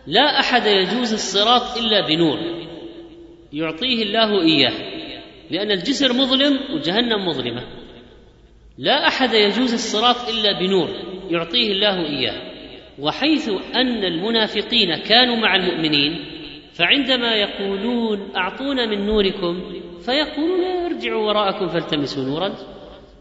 [0.06, 2.38] لا احد يجوز الصراط الا بنور
[3.52, 4.72] يعطيه الله اياه
[5.50, 7.62] لان الجسر مظلم وجهنم مظلمه
[8.78, 10.88] لا احد يجوز الصراط الا بنور
[11.30, 12.49] يعطيه الله اياه
[13.02, 16.24] وحيث ان المنافقين كانوا مع المؤمنين
[16.74, 19.60] فعندما يقولون اعطونا من نوركم
[20.04, 22.54] فيقولون ارجعوا وراءكم فالتمسوا نورا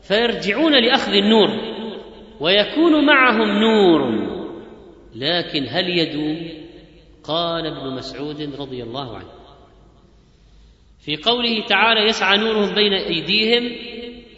[0.07, 1.49] فيرجعون لاخذ النور
[2.39, 4.29] ويكون معهم نور
[5.15, 6.49] لكن هل يدوم
[7.23, 9.29] قال ابن مسعود رضي الله عنه
[11.05, 13.71] في قوله تعالى يسعى نورهم بين ايديهم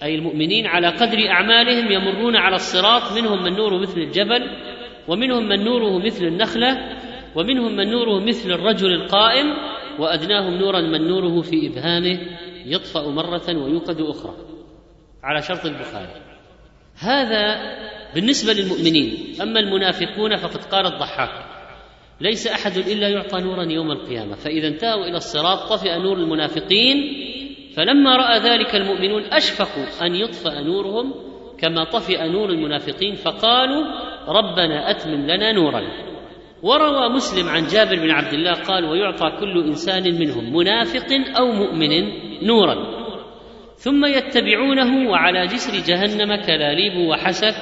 [0.03, 4.70] اي المؤمنين على قدر اعمالهم يمرون على الصراط منهم من نور مثل الجبل
[5.07, 6.97] ومنهم من نوره مثل النخله
[7.35, 9.45] ومنهم من نوره مثل الرجل القائم
[9.99, 12.19] وادناهم نورا من نوره في ابهامه
[12.65, 14.33] يطفا مره ويوقد اخرى
[15.23, 16.07] على شرط البخاري
[16.99, 17.61] هذا
[18.15, 21.45] بالنسبه للمؤمنين اما المنافقون فقد قال الضحاك
[22.21, 26.97] ليس احد الا يعطى نورا يوم القيامه فاذا انتهوا الى الصراط طفئ نور المنافقين
[27.75, 31.13] فلما راى ذلك المؤمنون اشفقوا ان يطفا نورهم
[31.57, 35.91] كما طفئ نور المنافقين فقالوا ربنا اتمم لنا نورنا
[36.63, 41.07] وروى مسلم عن جابر بن عبد الله قال ويعطى كل انسان منهم منافق
[41.39, 41.89] او مؤمن
[42.45, 43.01] نورا
[43.75, 47.55] ثم يتبعونه وعلى جسر جهنم كلاليب وحسك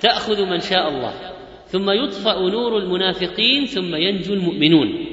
[0.00, 1.12] تاخذ من شاء الله
[1.66, 5.04] ثم يطفا نور المنافقين ثم ينجو المؤمنون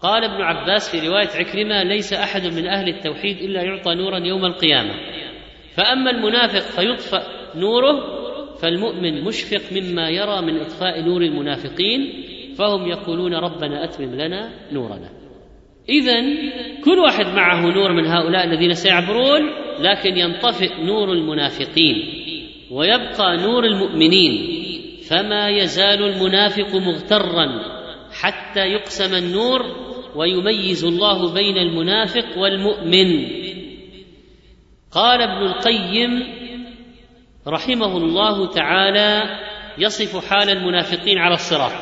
[0.00, 4.44] قال ابن عباس في روايه عكرمه ليس احد من اهل التوحيد الا يعطى نورا يوم
[4.44, 4.94] القيامه
[5.74, 7.22] فاما المنافق فيطفا
[7.54, 8.17] نوره
[8.62, 12.24] فالمؤمن مشفق مما يرى من اطفاء نور المنافقين
[12.58, 15.08] فهم يقولون ربنا اتمم لنا نورنا
[15.88, 16.20] اذا
[16.84, 19.40] كل واحد معه نور من هؤلاء الذين سيعبرون
[19.80, 21.94] لكن ينطفئ نور المنافقين
[22.70, 24.58] ويبقى نور المؤمنين
[25.08, 27.60] فما يزال المنافق مغترا
[28.20, 29.62] حتى يقسم النور
[30.16, 33.24] ويميز الله بين المنافق والمؤمن
[34.92, 36.22] قال ابن القيم
[37.48, 39.22] رحمه الله تعالى
[39.78, 41.72] يصف حال المنافقين على الصراط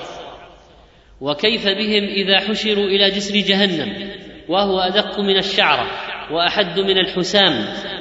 [1.20, 4.10] وكيف بهم اذا حشروا الى جسر جهنم
[4.48, 5.86] وهو ادق من الشعره
[6.32, 7.54] واحد من الحسام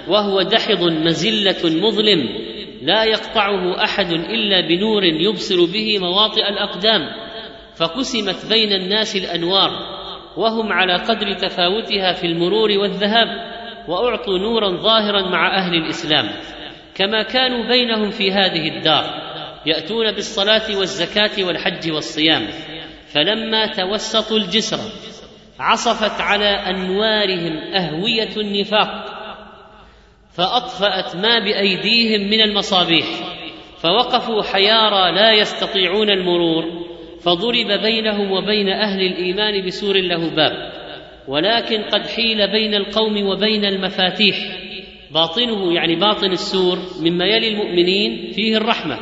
[0.08, 2.30] وهو دحض مزله مظلم
[2.82, 7.02] لا يقطعه احد الا بنور يبصر به مواطئ الاقدام
[7.78, 9.70] فقسمت بين الناس الانوار
[10.38, 13.28] وهم على قدر تفاوتها في المرور والذهاب
[13.88, 16.30] واعطوا نورا ظاهرا مع اهل الاسلام
[16.96, 19.06] كما كانوا بينهم في هذه الدار
[19.66, 22.48] ياتون بالصلاه والزكاه والحج والصيام
[23.12, 24.80] فلما توسطوا الجسر
[25.60, 29.06] عصفت على انوارهم اهويه النفاق
[30.36, 33.06] فاطفات ما بايديهم من المصابيح
[33.82, 36.66] فوقفوا حيارى لا يستطيعون المرور
[37.24, 40.76] فضرب بينهم وبين اهل الايمان بسور له باب
[41.28, 44.36] ولكن قد حيل بين القوم وبين المفاتيح
[45.14, 49.00] باطنه يعني باطن السور مما يلي المؤمنين فيه الرحمه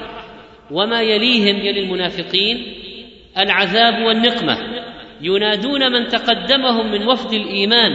[0.71, 2.73] وما يليهم يلي المنافقين
[3.37, 4.57] العذاب والنقمه
[5.21, 7.91] ينادون من تقدمهم من وفد الايمان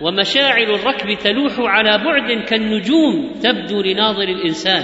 [0.00, 4.82] ومشاعر الركب تلوح على بعد كالنجوم تبدو لناظر الانسان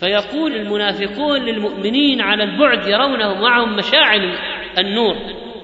[0.00, 4.38] فيقول المنافقون للمؤمنين على البعد يرونه معهم مشاعل
[4.78, 5.16] النور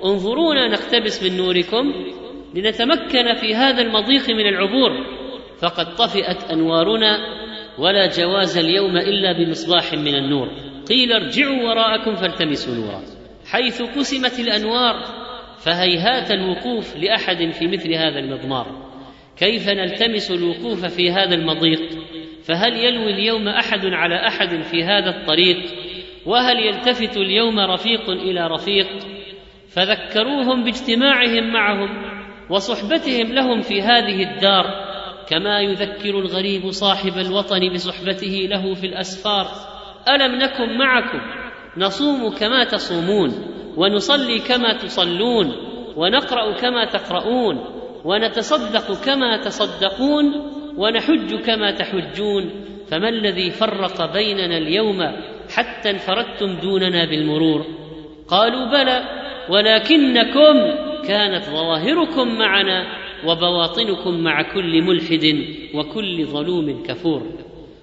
[0.05, 1.95] انظرونا نقتبس من نوركم
[2.55, 4.93] لنتمكن في هذا المضيق من العبور
[5.61, 7.19] فقد طفئت انوارنا
[7.79, 10.49] ولا جواز اليوم الا بمصباح من النور
[10.89, 13.03] قيل ارجعوا وراءكم فالتمسوا نورا
[13.51, 14.95] حيث قسمت الانوار
[15.65, 18.89] فهيهات الوقوف لاحد في مثل هذا المضمار
[19.39, 21.99] كيف نلتمس الوقوف في هذا المضيق
[22.45, 25.67] فهل يلوي اليوم احد على احد في هذا الطريق
[26.27, 28.87] وهل يلتفت اليوم رفيق الى رفيق
[29.75, 31.89] فذكروهم باجتماعهم معهم
[32.51, 34.88] وصحبتهم لهم في هذه الدار
[35.31, 39.47] كما يذكر الغريب صاحب الوطن بصحبته له في الاسفار
[40.09, 41.21] الم نكن معكم
[41.77, 43.33] نصوم كما تصومون
[43.77, 45.53] ونصلي كما تصلون
[45.97, 47.59] ونقرا كما تقرؤون
[48.05, 50.25] ونتصدق كما تصدقون
[50.77, 52.51] ونحج كما تحجون
[52.91, 54.99] فما الذي فرق بيننا اليوم
[55.55, 57.65] حتى انفردتم دوننا بالمرور
[58.29, 59.05] قالوا بلى
[59.51, 60.55] ولكنكم
[61.09, 67.23] كانت ظواهركم معنا وبواطنكم مع كل ملحد وكل ظلوم كفور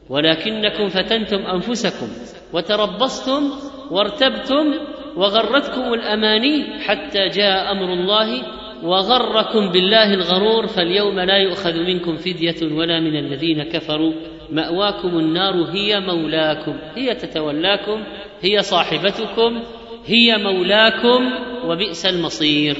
[0.09, 2.07] ولكنكم فتنتم انفسكم
[2.53, 3.49] وتربصتم
[3.91, 4.73] وارتبتم
[5.15, 8.41] وغرتكم الاماني حتى جاء امر الله
[8.83, 14.13] وغركم بالله الغرور فاليوم لا يؤخذ منكم فديه ولا من الذين كفروا
[14.51, 18.03] ماواكم النار هي مولاكم هي تتولاكم
[18.41, 19.61] هي صاحبتكم
[20.05, 21.31] هي مولاكم
[21.67, 22.77] وبئس المصير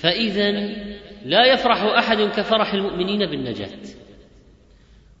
[0.00, 0.68] فاذا
[1.24, 3.70] لا يفرح احد كفرح المؤمنين بالنجاه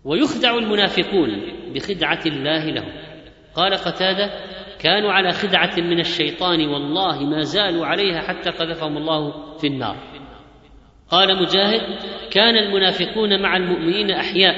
[0.04, 1.42] ويخدع المنافقون
[1.74, 2.92] بخدعه الله لهم
[3.54, 4.30] قال قتاده
[4.78, 9.96] كانوا على خدعه من الشيطان والله ما زالوا عليها حتى قذفهم الله في النار
[11.10, 11.96] قال مجاهد
[12.30, 14.54] كان المنافقون مع المؤمنين احياء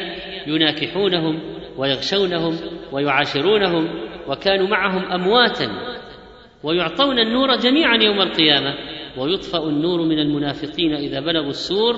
[0.49, 1.41] يناكحونهم
[1.77, 2.57] ويغشونهم
[2.93, 5.71] ويعاشرونهم وكانوا معهم امواتا
[6.63, 8.75] ويعطون النور جميعا يوم القيامه
[9.19, 11.97] ويطفأ النور من المنافقين إذا بلغوا السور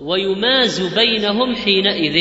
[0.00, 2.16] ويماز بينهم حينئذ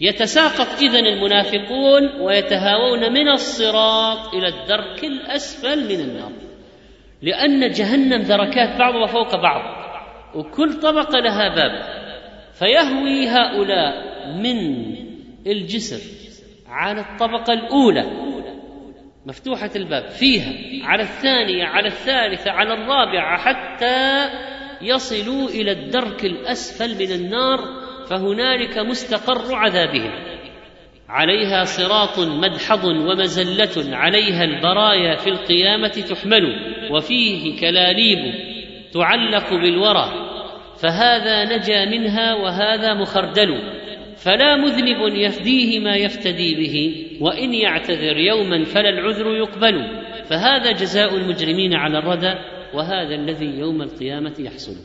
[0.00, 6.32] يتساقط إذن المنافقون ويتهاوون من الصراط إلى الدرك الأسفل من النار
[7.22, 9.82] لأن جهنم دركات بعضها فوق بعض
[10.34, 11.82] وكل طبقة لها باب
[12.54, 13.94] فيهوي هؤلاء
[14.36, 14.86] من
[15.46, 16.00] الجسر
[16.68, 18.31] على الطبقة الأولى
[19.26, 20.52] مفتوحة الباب فيها
[20.86, 24.30] على الثانية على الثالثة على الرابعة حتى
[24.82, 27.58] يصلوا إلى الدرك الأسفل من النار
[28.10, 30.10] فهنالك مستقر عذابهم
[31.08, 38.34] عليها صراط مدحض ومزلة عليها البرايا في القيامة تحمل وفيه كلاليب
[38.94, 40.12] تعلق بالورى
[40.82, 43.60] فهذا نجا منها وهذا مخردل
[44.16, 51.74] فلا مذنب يفديه ما يفتدي به وان يعتذر يوما فلا العذر يقبل فهذا جزاء المجرمين
[51.74, 52.34] على الردى
[52.74, 54.76] وهذا الذي يوم القيامه يحصل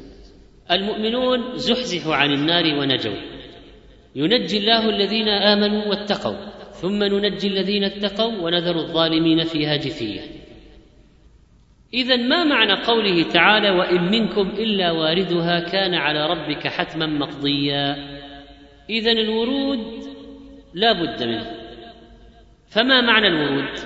[0.72, 3.14] المؤمنون زحزحوا عن النار ونجوا
[4.16, 6.36] ينجي الله الذين امنوا واتقوا
[6.82, 10.22] ثم ننجي الذين اتقوا ونذر الظالمين فيها جثيه
[11.94, 17.96] اذا ما معنى قوله تعالى وان منكم الا واردها كان على ربك حتما مقضيا
[18.90, 19.98] اذا الورود
[20.74, 21.57] لا بد منه
[22.70, 23.80] فما معنى الورود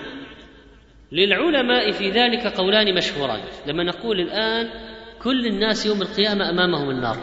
[1.12, 4.70] للعلماء في ذلك قولان مشهوران لما نقول الآن
[5.22, 7.18] كل الناس يوم القيامة أمامهم النار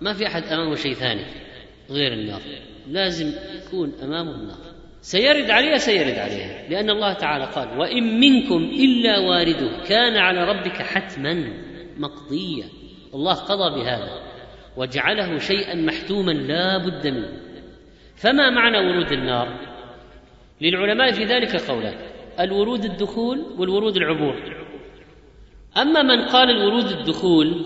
[0.00, 1.24] ما في أحد أمامه شيء ثاني
[1.90, 2.40] غير النار
[2.88, 3.32] لازم
[3.66, 4.56] يكون أمامه النار
[5.02, 10.76] سيرد عليها سيرد عليها لأن الله تعالى قال وإن منكم إلا وارده كان على ربك
[10.76, 11.52] حتما
[11.96, 12.66] مقضيا
[13.14, 14.10] الله قضى بهذا
[14.76, 17.32] وجعله شيئا محتوما لا بد منه
[18.16, 19.69] فما معنى ورود النار
[20.60, 21.94] للعلماء في ذلك قولان
[22.40, 24.34] الورود الدخول والورود العبور
[25.76, 27.64] اما من قال الورود الدخول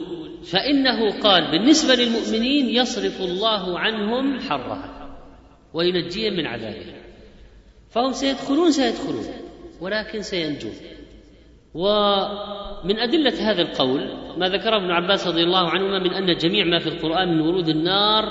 [0.53, 5.17] فانه قال بالنسبه للمؤمنين يصرف الله عنهم حرها
[5.75, 6.95] وينجيهم من عذابه
[7.91, 9.25] فهم سيدخلون سيدخلون
[9.81, 10.73] ولكن سينجون
[11.75, 14.01] ومن أدلة هذا القول
[14.39, 17.69] ما ذكره ابن عباس رضي الله عنهما من أن جميع ما في القرآن من ورود
[17.69, 18.25] النار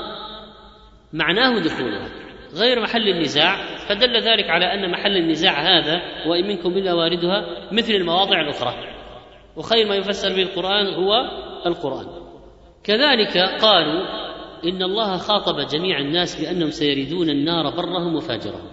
[1.13, 2.22] معناه دخولها
[2.55, 7.93] غير محل النزاع فدل ذلك على ان محل النزاع هذا وان منكم الا واردها مثل
[7.93, 8.73] المواضع الاخرى
[9.55, 11.13] وخير ما يفسر به القران هو
[11.65, 12.05] القران
[12.83, 14.03] كذلك قالوا
[14.65, 18.71] ان الله خاطب جميع الناس بانهم سيردون النار برهم وفاجرهم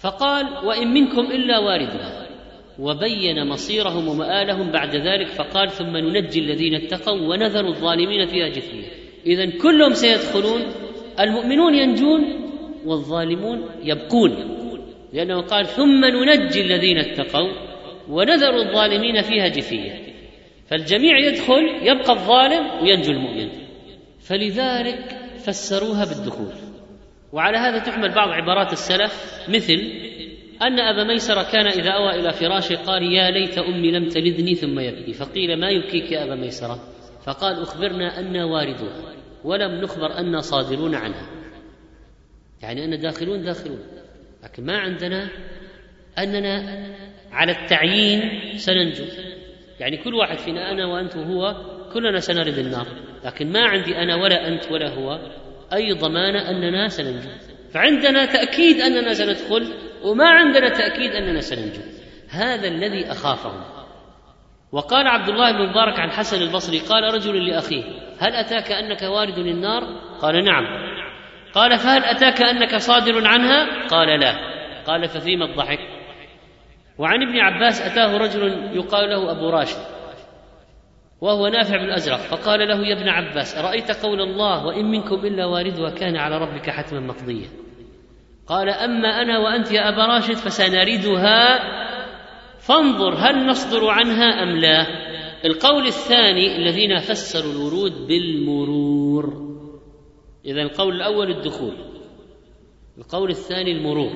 [0.00, 2.28] فقال وان منكم الا واردها
[2.78, 8.86] وبين مصيرهم ومآلهم بعد ذلك فقال ثم ننجي الذين اتقوا ونذر الظالمين فيها جثية
[9.26, 10.60] إذا كلهم سيدخلون
[11.20, 12.47] المؤمنون ينجون
[12.86, 14.30] والظالمون يبكون
[15.12, 17.52] لأنه قال ثم ننجي الذين اتقوا
[18.08, 19.92] ونذر الظالمين فيها جثية
[20.68, 23.48] فالجميع يدخل يبقى الظالم وينجو المؤمن
[24.26, 25.04] فلذلك
[25.46, 26.52] فسروها بالدخول
[27.32, 29.92] وعلى هذا تحمل بعض عبارات السلف مثل
[30.62, 34.78] أن أبا ميسرة كان إذا أوى إلى فراشه قال يا ليت أمي لم تلدني ثم
[34.78, 36.78] يبكي فقيل ما يبكيك يا أبا ميسرة
[37.26, 39.14] فقال أخبرنا أنا واردوها
[39.44, 41.37] ولم نخبر أنا صادرون عنها
[42.62, 43.78] يعني أن داخلون داخلون
[44.44, 45.28] لكن ما عندنا
[46.18, 46.84] أننا
[47.32, 49.04] على التعيين سننجو
[49.80, 51.56] يعني كل واحد فينا أنا وأنت وهو
[51.92, 52.86] كلنا سنرد النار
[53.24, 55.18] لكن ما عندي أنا ولا أنت ولا هو
[55.72, 57.28] أي ضمانة أننا سننجو
[57.70, 61.80] فعندنا تأكيد أننا سندخل وما عندنا تأكيد أننا سننجو
[62.30, 63.60] هذا الذي أخافهم
[64.72, 67.82] وقال عبد الله بن مبارك عن حسن البصري قال رجل لأخيه
[68.18, 69.84] هل أتاك أنك وارد للنار
[70.20, 70.87] قال نعم
[71.54, 74.34] قال فهل أتاك أنك صادر عنها قال لا
[74.86, 75.80] قال ففيما الضحك
[76.98, 79.78] وعن ابن عباس أتاه رجل يقال له أبو راشد
[81.20, 85.44] وهو نافع بن الأزرق فقال له يا ابن عباس أرأيت قول الله وإن منكم إلا
[85.46, 87.48] واردها كان على ربك حتما مقضيا
[88.46, 91.58] قال أما أنا وأنت يا أبا راشد فسنردها
[92.58, 94.86] فانظر هل نصدر عنها أم لا
[95.44, 99.47] القول الثاني الذين فسروا الورود بالمرور
[100.48, 101.74] إذا القول الأول الدخول
[102.98, 104.14] القول الثاني المرور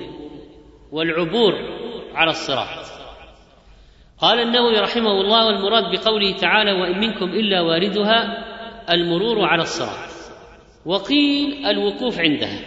[0.92, 1.54] والعبور
[2.14, 2.92] على الصراط
[4.18, 8.44] قال النووي رحمه الله والمراد بقوله تعالى وإن منكم إلا واردها
[8.92, 10.12] المرور على الصراط
[10.86, 12.58] وقيل الوقوف عندها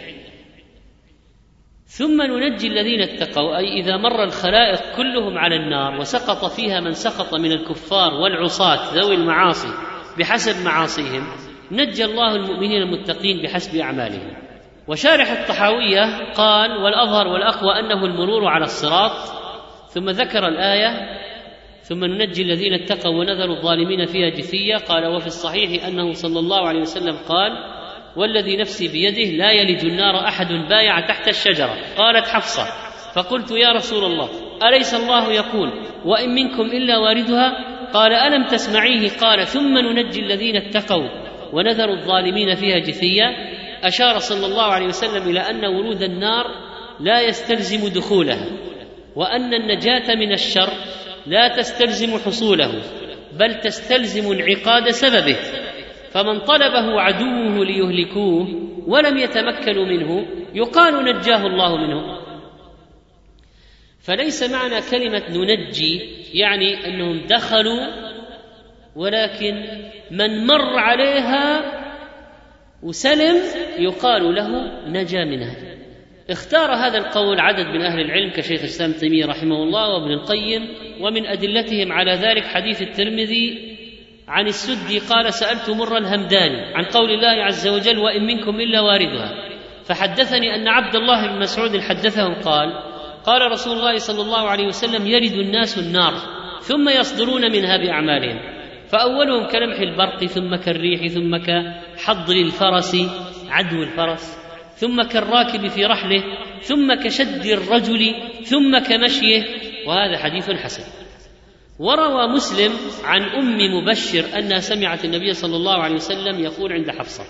[1.86, 7.34] ثم ننجي الذين اتقوا أي إذا مر الخلائق كلهم على النار وسقط فيها من سقط
[7.34, 9.68] من الكفار والعصاة ذوي المعاصي
[10.18, 14.32] بحسب معاصيهم نجى الله المؤمنين المتقين بحسب اعمالهم
[14.88, 19.12] وشارح الطحاويه قال والاظهر والاقوى انه المرور على الصراط
[19.90, 21.16] ثم ذكر الايه
[21.82, 26.80] ثم ننجي الذين اتقوا ونذر الظالمين فيها جثيه قال وفي الصحيح انه صلى الله عليه
[26.80, 27.52] وسلم قال
[28.16, 32.64] والذي نفسي بيده لا يلج النار احد بايع تحت الشجره قالت حفصه
[33.14, 34.28] فقلت يا رسول الله
[34.68, 35.70] اليس الله يقول
[36.04, 37.52] وان منكم الا واردها
[37.94, 43.24] قال الم تسمعيه قال ثم ننجي الذين اتقوا ونذر الظالمين فيها جثية
[43.84, 46.46] أشار صلى الله عليه وسلم إلى أن ورود النار
[47.00, 48.56] لا يستلزم دخولها
[49.16, 50.70] وأن النجاة من الشر
[51.26, 52.82] لا تستلزم حصوله
[53.40, 55.36] بل تستلزم انعقاد سببه
[56.10, 58.46] فمن طلبه عدوه ليهلكوه
[58.86, 62.16] ولم يتمكنوا منه يقال نجاه الله منه
[64.04, 66.00] فليس معنى كلمه ننجي
[66.34, 68.05] يعني انهم دخلوا
[68.96, 69.64] ولكن
[70.10, 71.62] من مر عليها
[72.82, 73.36] وسلم
[73.78, 75.54] يقال له نجا منها
[76.30, 80.68] اختار هذا القول عدد من أهل العلم كشيخ الإسلام تيمية رحمه الله وابن القيم
[81.00, 83.76] ومن أدلتهم على ذلك حديث الترمذي
[84.28, 89.32] عن السدي قال سألت مرا الهمداني عن قول الله عز وجل وإن منكم إلا واردها
[89.84, 92.72] فحدثني أن عبد الله بن مسعود حدثهم قال
[93.24, 96.14] قال رسول الله صلى الله عليه وسلم يرد الناس النار
[96.62, 98.55] ثم يصدرون منها بأعمالهم
[98.90, 102.96] فأولهم كلمح البرق ثم كالريح ثم كحضر الفرس
[103.50, 104.36] عدو الفرس
[104.76, 106.22] ثم كالراكب في رحله
[106.60, 108.14] ثم كشد الرجل
[108.44, 109.44] ثم كمشيه
[109.86, 110.82] وهذا حديث حسن
[111.78, 112.72] وروى مسلم
[113.04, 117.24] عن أم مبشر أنها سمعت النبي صلى الله عليه وسلم يقول عند حفصة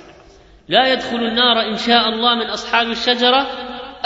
[0.69, 3.47] لا يدخل النار إن شاء الله من أصحاب الشجرة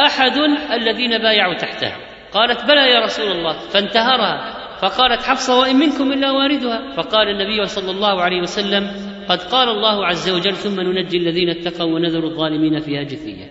[0.07, 0.37] أحد
[0.73, 1.97] الذين بايعوا تحتها
[2.33, 7.91] قالت بلى يا رسول الله فانتهرها فقالت حفصة وإن منكم إلا واردها فقال النبي صلى
[7.91, 8.87] الله عليه وسلم
[9.29, 13.51] قد قال الله عز وجل ثم ننجي الذين اتقوا ونذر الظالمين فيها جثية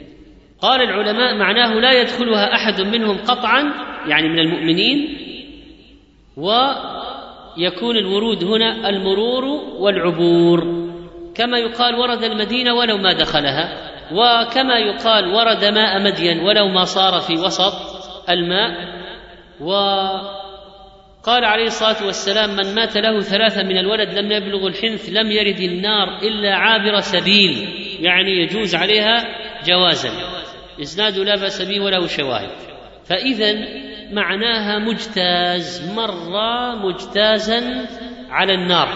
[0.61, 3.73] قال العلماء معناه لا يدخلها أحد منهم قطعا
[4.07, 5.15] يعني من المؤمنين
[6.37, 9.45] ويكون الورود هنا المرور
[9.79, 10.89] والعبور
[11.35, 13.77] كما يقال ورد المدينة ولو ما دخلها
[14.13, 17.73] وكما يقال ورد ماء مدين ولو ما صار في وسط
[18.29, 18.71] الماء
[19.61, 19.71] و
[21.23, 25.59] قال عليه الصلاه والسلام من مات له ثلاثه من الولد لم يبلغ الحنث لم يرد
[25.59, 29.17] النار الا عابر سبيل يعني يجوز عليها
[29.65, 30.09] جوازا
[30.81, 32.51] اسناد لا باس به وله شواهد
[33.05, 33.53] فاذا
[34.11, 36.35] معناها مجتاز مر
[36.75, 37.63] مجتازا
[38.29, 38.89] على النار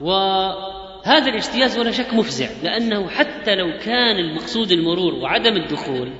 [0.00, 6.10] وهذا الاجتياز ولا شك مفزع لانه حتى لو كان المقصود المرور وعدم الدخول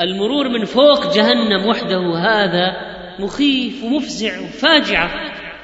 [0.00, 2.87] المرور من فوق جهنم وحده هذا
[3.18, 5.10] مخيف ومفزع وفاجعة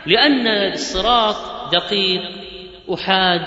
[0.07, 1.37] لأن الصراط
[1.73, 2.21] دقيق
[2.89, 3.41] وحاد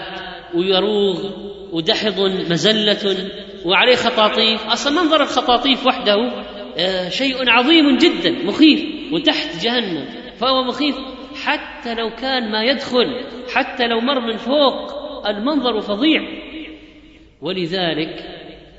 [0.56, 1.30] ويروغ
[1.72, 3.30] ودحض مزلة
[3.66, 6.14] وعليه خطاطيف أصلا منظر الخطاطيف وحده
[6.78, 10.06] آه، شيء عظيم جدا مخيف وتحت جهنم
[10.40, 10.96] فهو مخيف
[11.46, 13.22] حتى لو كان ما يدخل
[13.54, 14.94] حتى لو مر من فوق
[15.28, 16.22] المنظر فظيع
[17.42, 18.26] ولذلك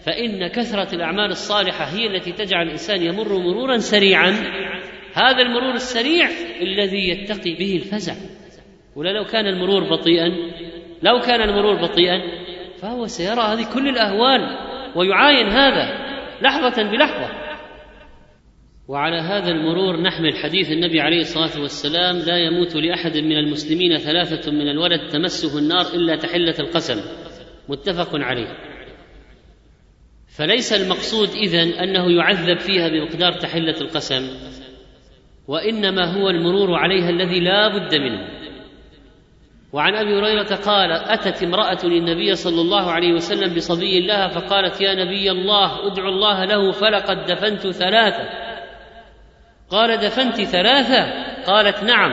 [0.06, 4.36] فإن كثرة الأعمال الصالحة هي التي تجعل الإنسان يمر مرورا سريعا
[5.18, 6.28] هذا المرور السريع
[6.60, 8.14] الذي يتقي به الفزع
[8.96, 10.28] ولا لو كان المرور بطيئا
[11.02, 12.22] لو كان المرور بطيئا
[12.78, 14.40] فهو سيرى هذه كل الاهوال
[14.96, 16.06] ويعاين هذا
[16.42, 17.30] لحظه بلحظه
[18.88, 24.52] وعلى هذا المرور نحمل حديث النبي عليه الصلاه والسلام لا يموت لاحد من المسلمين ثلاثه
[24.52, 26.96] من الولد تمسه النار الا تحله القسم
[27.68, 28.48] متفق عليه
[30.36, 34.47] فليس المقصود اذن انه يعذب فيها بمقدار تحله القسم
[35.48, 38.28] وانما هو المرور عليها الذي لا بد منه
[39.72, 44.94] وعن ابي هريره قال اتت امراه للنبي صلى الله عليه وسلم بصبي لها فقالت يا
[44.94, 48.30] نبي الله ادعو الله له فلقد دفنت ثلاثه
[49.70, 52.12] قال دفنت ثلاثه قالت نعم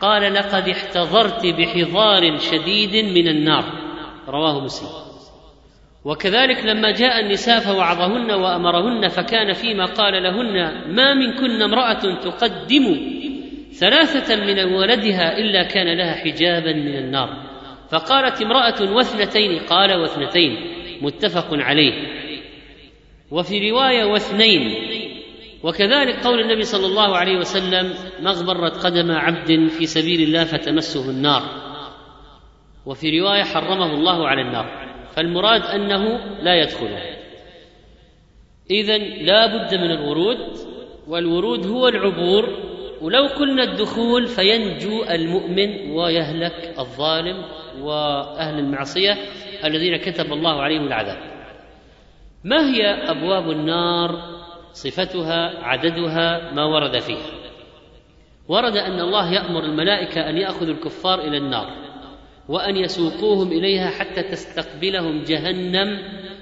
[0.00, 3.64] قال لقد احتضرت بحضار شديد من النار
[4.28, 5.11] رواه مسلم
[6.04, 12.98] وكذلك لما جاء النساء فوعظهن وامرهن فكان فيما قال لهن ما منكن امراه تقدم
[13.80, 17.30] ثلاثه من ولدها الا كان لها حجابا من النار
[17.90, 20.56] فقالت امراه واثنتين قال واثنتين
[21.00, 21.92] متفق عليه
[23.30, 24.62] وفي روايه واثنين
[25.62, 27.92] وكذلك قول النبي صلى الله عليه وسلم
[28.22, 31.42] ما اغبرت قدم عبد في سبيل الله فتمسه النار
[32.86, 34.81] وفي روايه حرمه الله على النار
[35.16, 37.02] فالمراد أنه لا يدخله
[38.70, 40.38] إذا لا بد من الورود
[41.08, 42.50] والورود هو العبور
[43.00, 47.42] ولو قلنا الدخول فينجو المؤمن ويهلك الظالم
[47.80, 49.14] وأهل المعصية
[49.64, 51.18] الذين كتب الله عليهم العذاب
[52.44, 54.22] ما هي أبواب النار
[54.72, 57.38] صفتها عددها ما ورد فيها
[58.48, 61.91] ورد أن الله يأمر الملائكة أن يأخذوا الكفار إلى النار
[62.48, 65.98] وان يسوقوهم اليها حتى تستقبلهم جهنم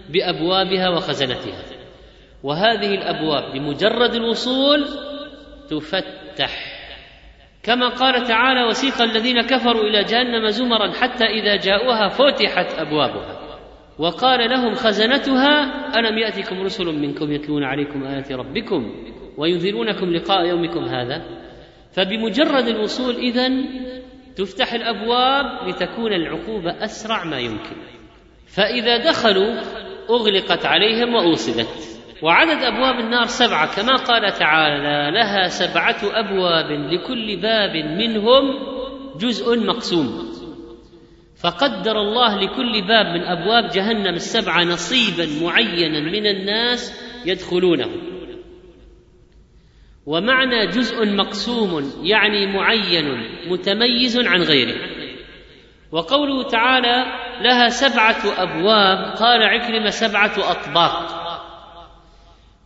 [0.09, 1.62] بابوابها وخزنتها
[2.42, 4.86] وهذه الابواب بمجرد الوصول
[5.70, 6.80] تفتح
[7.62, 13.40] كما قال تعالى وسيق الذين كفروا الى جهنم زمرا حتى اذا جاءوها فتحت ابوابها
[13.98, 15.62] وقال لهم خزنتها
[16.01, 18.92] الم ياتكم رسل منكم يتلون عليكم ايات ربكم
[19.38, 21.22] وينذرونكم لقاء يومكم هذا
[21.92, 23.46] فبمجرد الوصول اذا
[24.41, 27.76] تفتح الابواب لتكون العقوبه اسرع ما يمكن
[28.47, 29.57] فاذا دخلوا
[30.11, 37.76] اغلقت عليهم واوصدت وعدد ابواب النار سبعه كما قال تعالى لها سبعه ابواب لكل باب
[37.76, 38.51] منهم
[39.20, 40.30] جزء مقسوم
[41.43, 48.09] فقدر الله لكل باب من ابواب جهنم السبعه نصيبا معينا من الناس يدخلونه
[50.07, 54.76] ومعنى جزء مقسوم يعني معين متميز عن غيره
[55.92, 57.07] وقوله تعالى
[57.40, 61.16] لها سبعه ابواب قال عكرمه سبعه اطباق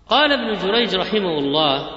[0.08, 1.90] قال ابن جريج رحمه الله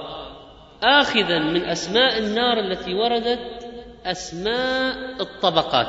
[0.82, 3.66] اخذا من اسماء النار التي وردت
[4.06, 5.88] اسماء الطبقات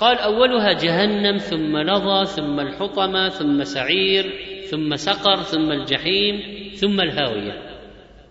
[0.00, 4.32] قال اولها جهنم ثم لظى ثم الحطمه ثم سعير
[4.70, 6.40] ثم سقر ثم الجحيم
[6.80, 7.67] ثم الهاويه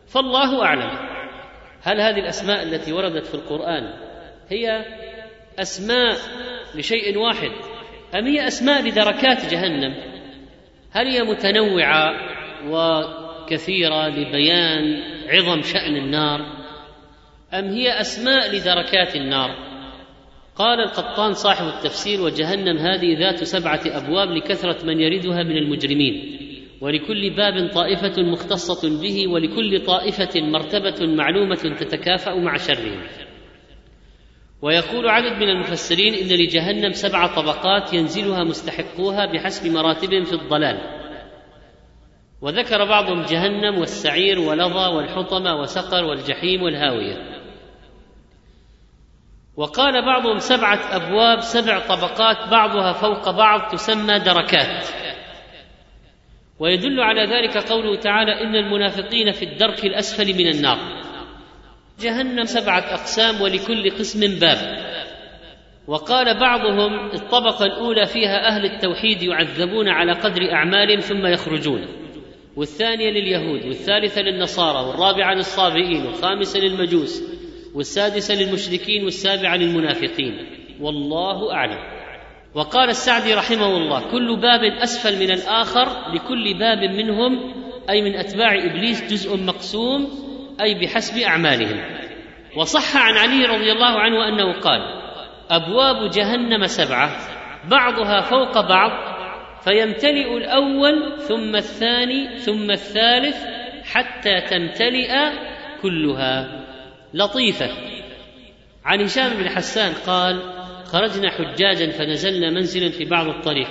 [0.08, 0.91] فالله اعلم
[1.82, 3.93] هل هذه الاسماء التي وردت في القران
[4.49, 4.86] هي
[5.60, 6.16] اسماء
[6.76, 7.51] لشيء واحد
[8.16, 9.95] ام هي اسماء لدركات جهنم
[10.91, 12.12] هل هي متنوعه
[12.70, 16.41] وكثيره لبيان عظم شان النار
[17.53, 19.68] ام هي اسماء لدركات النار
[20.55, 26.47] قال القطان صاحب التفسير وجهنم هذه ذات سبعه ابواب لكثره من يردها من المجرمين
[26.82, 33.04] ولكل باب طائفة مختصة به ولكل طائفة مرتبة معلومة تتكافأ مع شرهم
[34.62, 40.78] ويقول عدد من المفسرين إن لجهنم سبع طبقات ينزلها مستحقوها بحسب مراتبهم في الضلال
[42.42, 47.38] وذكر بعضهم جهنم والسعير ولظى والحطمة وسقر والجحيم والهاوية
[49.56, 54.88] وقال بعضهم سبعة أبواب سبع طبقات بعضها فوق بعض تسمى دركات
[56.60, 60.78] ويدل على ذلك قوله تعالى ان المنافقين في الدرك الاسفل من النار
[61.99, 64.88] جهنم سبعه اقسام ولكل قسم باب
[65.88, 71.86] وقال بعضهم الطبقه الاولى فيها اهل التوحيد يعذبون على قدر اعمالهم ثم يخرجون
[72.55, 77.24] والثانيه لليهود والثالثه للنصارى والرابعه للصابئين والخامسه للمجوس
[77.76, 80.34] والسادسه للمشركين والسابعه للمنافقين
[80.82, 81.97] والله اعلم
[82.56, 87.54] وقال السعدي رحمه الله كل باب اسفل من الاخر لكل باب منهم
[87.89, 90.08] اي من اتباع ابليس جزء مقسوم
[90.62, 91.80] اي بحسب اعمالهم
[92.56, 94.82] وصح عن علي رضي الله عنه انه قال
[95.50, 97.12] ابواب جهنم سبعه
[97.70, 99.18] بعضها فوق بعض
[99.64, 103.38] فيمتلئ الاول ثم الثاني ثم الثالث
[103.91, 105.12] حتى تمتلئ
[105.82, 106.66] كلها
[107.14, 107.70] لطيفه
[108.86, 110.57] عن هشام بن حسان قال
[110.92, 113.68] خرجنا حجاجا فنزلنا منزلا في بعض الطريق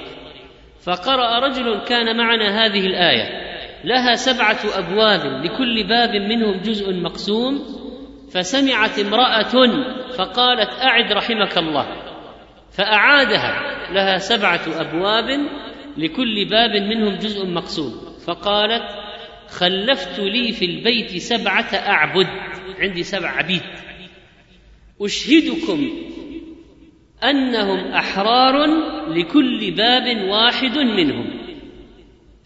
[0.82, 3.46] فقرأ رجل كان معنا هذه الآية
[3.84, 7.62] لها سبعة أبواب لكل باب منهم جزء مقسوم
[8.32, 9.52] فسمعت امرأة
[10.16, 11.86] فقالت أعد رحمك الله
[12.78, 13.62] فأعادها
[13.92, 15.40] لها سبعة أبواب
[15.96, 17.92] لكل باب منهم جزء مقسوم
[18.26, 18.82] فقالت
[19.48, 22.26] خلفت لي في البيت سبعة أعبد
[22.80, 23.62] عندي سبع عبيد
[25.00, 25.90] أشهدكم
[27.24, 28.66] انهم احرار
[29.08, 31.26] لكل باب واحد منهم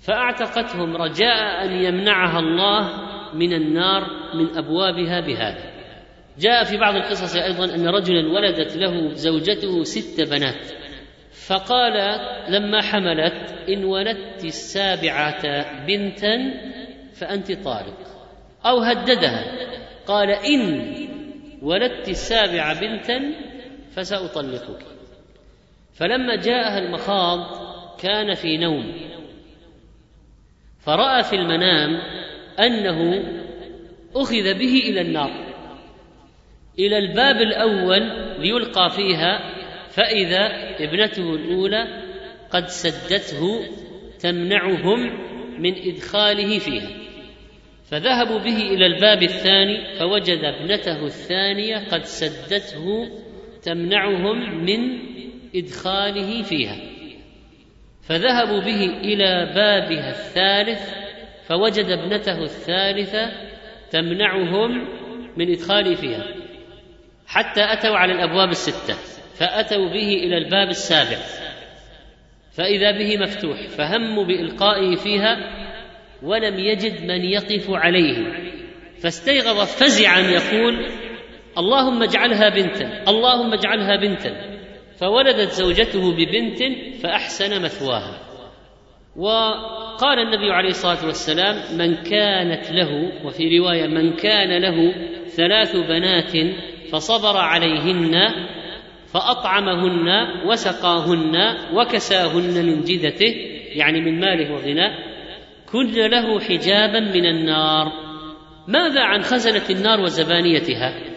[0.05, 2.91] فاعتقتهم رجاء ان يمنعها الله
[3.35, 4.03] من النار
[4.35, 5.71] من ابوابها بهذا
[6.39, 10.73] جاء في بعض القصص ايضا ان رجلا ولدت له زوجته ست بنات
[11.47, 11.93] فقال
[12.49, 15.43] لما حملت ان ولدت السابعه
[15.87, 16.37] بنتا
[17.21, 17.99] فانت طالق
[18.67, 19.45] او هددها
[20.07, 20.91] قال ان
[21.63, 23.50] ولدت السابعه بنتا
[23.95, 24.83] فسأطلقك
[25.97, 27.41] فلما جاءها المخاض
[28.01, 28.93] كان في نوم
[30.83, 31.91] فرأى في المنام
[32.61, 33.23] أنه
[34.17, 35.51] أخذ به إلى النار
[36.79, 38.03] إلى الباب الأول
[38.41, 39.53] ليلقى فيها
[39.89, 40.45] فإذا
[40.85, 41.85] ابنته الأولى
[42.51, 43.67] قد سدته
[44.21, 45.01] تمنعهم
[45.63, 46.89] من إدخاله فيها
[47.91, 53.09] فذهبوا به إلى الباب الثاني فوجد ابنته الثانية قد سدته
[53.63, 54.99] تمنعهم من
[55.55, 56.77] ادخاله فيها
[58.09, 60.91] فذهبوا به الى بابها الثالث
[61.47, 63.33] فوجد ابنته الثالثه
[63.91, 64.89] تمنعهم
[65.37, 66.25] من ادخاله فيها
[67.27, 68.95] حتى اتوا على الابواب السته
[69.37, 71.19] فاتوا به الى الباب السابع
[72.53, 75.37] فاذا به مفتوح فهموا بالقائه فيها
[76.23, 78.33] ولم يجد من يقف عليه
[79.03, 80.87] فاستيقظ فزعا يقول
[81.59, 84.61] اللهم اجعلها بنتا اللهم اجعلها بنتا
[84.99, 86.59] فولدت زوجته ببنت
[87.03, 88.21] فأحسن مثواها
[89.17, 94.95] وقال النبي عليه الصلاة والسلام من كانت له وفي رواية من كان له
[95.37, 96.33] ثلاث بنات
[96.93, 98.15] فصبر عليهن
[99.13, 100.09] فأطعمهن
[100.47, 101.35] وسقاهن
[101.75, 103.35] وكساهن من جدته
[103.75, 104.99] يعني من ماله وغناه
[105.73, 107.93] كن له حجابا من النار
[108.69, 111.10] ماذا عن خزنة النار وزبانيتها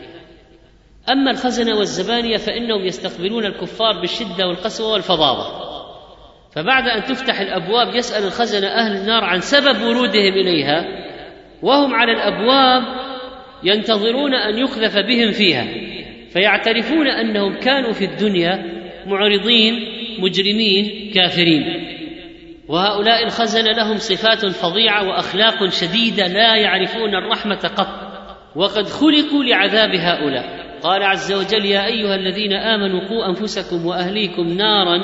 [1.11, 5.63] أما الخزنة والزبانية فإنهم يستقبلون الكفار بالشدة والقسوة والفظاظة
[6.55, 10.83] فبعد أن تفتح الأبواب يسأل الخزنة أهل النار عن سبب ورودهم إليها
[11.61, 12.83] وهم على الأبواب
[13.63, 15.67] ينتظرون أن يقذف بهم فيها
[16.33, 18.73] فيعترفون أنهم كانوا في الدنيا
[19.05, 19.73] معرضين
[20.19, 21.87] مجرمين كافرين
[22.67, 28.13] وهؤلاء الخزنة لهم صفات فظيعة وأخلاق شديدة لا يعرفون الرحمة قط
[28.55, 34.99] وقد خلقوا لعذاب هؤلاء قال عز وجل يا ايها الذين امنوا قوا انفسكم واهليكم نارا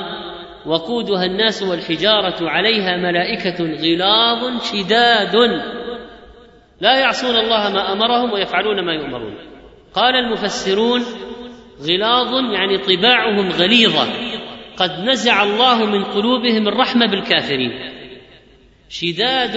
[0.66, 5.36] وقودها الناس والحجاره عليها ملائكه غلاظ شداد
[6.80, 9.34] لا يعصون الله ما امرهم ويفعلون ما يؤمرون
[9.94, 11.00] قال المفسرون
[11.88, 14.06] غلاظ يعني طباعهم غليظه
[14.76, 17.72] قد نزع الله من قلوبهم الرحمه بالكافرين
[18.88, 19.56] شداد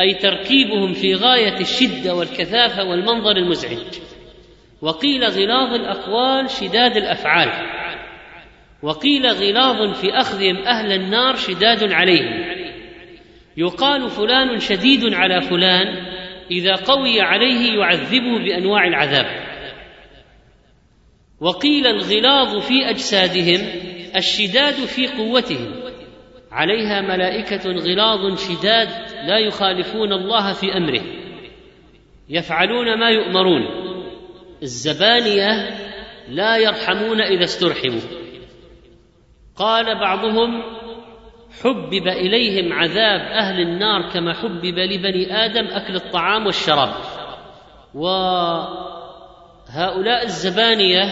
[0.00, 4.13] اي تركيبهم في غايه الشده والكثافه والمنظر المزعج
[4.84, 7.50] وقيل غلاظ الاقوال شداد الافعال
[8.82, 12.44] وقيل غلاظ في اخذهم اهل النار شداد عليهم
[13.56, 16.06] يقال فلان شديد على فلان
[16.50, 19.26] اذا قوي عليه يعذبه بانواع العذاب
[21.40, 23.60] وقيل الغلاظ في اجسادهم
[24.16, 25.74] الشداد في قوتهم
[26.52, 28.88] عليها ملائكه غلاظ شداد
[29.28, 31.02] لا يخالفون الله في امره
[32.28, 33.83] يفعلون ما يؤمرون
[34.64, 35.70] الزبانيه
[36.28, 38.00] لا يرحمون اذا استرحموا
[39.56, 40.62] قال بعضهم
[41.64, 46.94] حبب اليهم عذاب اهل النار كما حبب لبني ادم اكل الطعام والشراب
[47.94, 51.04] وهؤلاء الزبانيه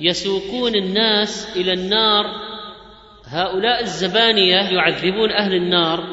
[0.00, 2.26] يسوقون الناس الى النار
[3.28, 6.04] هؤلاء الزبانيه يعذبون اهل النار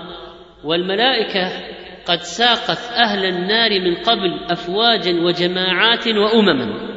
[0.63, 1.69] والملائكه
[2.05, 6.89] قد ساقت أهل النار من قبل أفواجا وجماعات وأمما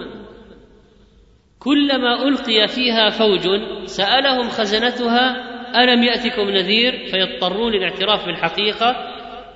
[1.59, 3.48] كلما ألقي فيها فوج
[3.84, 5.53] سألهم خزنتها
[5.84, 8.96] ألم يأتكم نذير فيضطرون للاعتراف بالحقيقة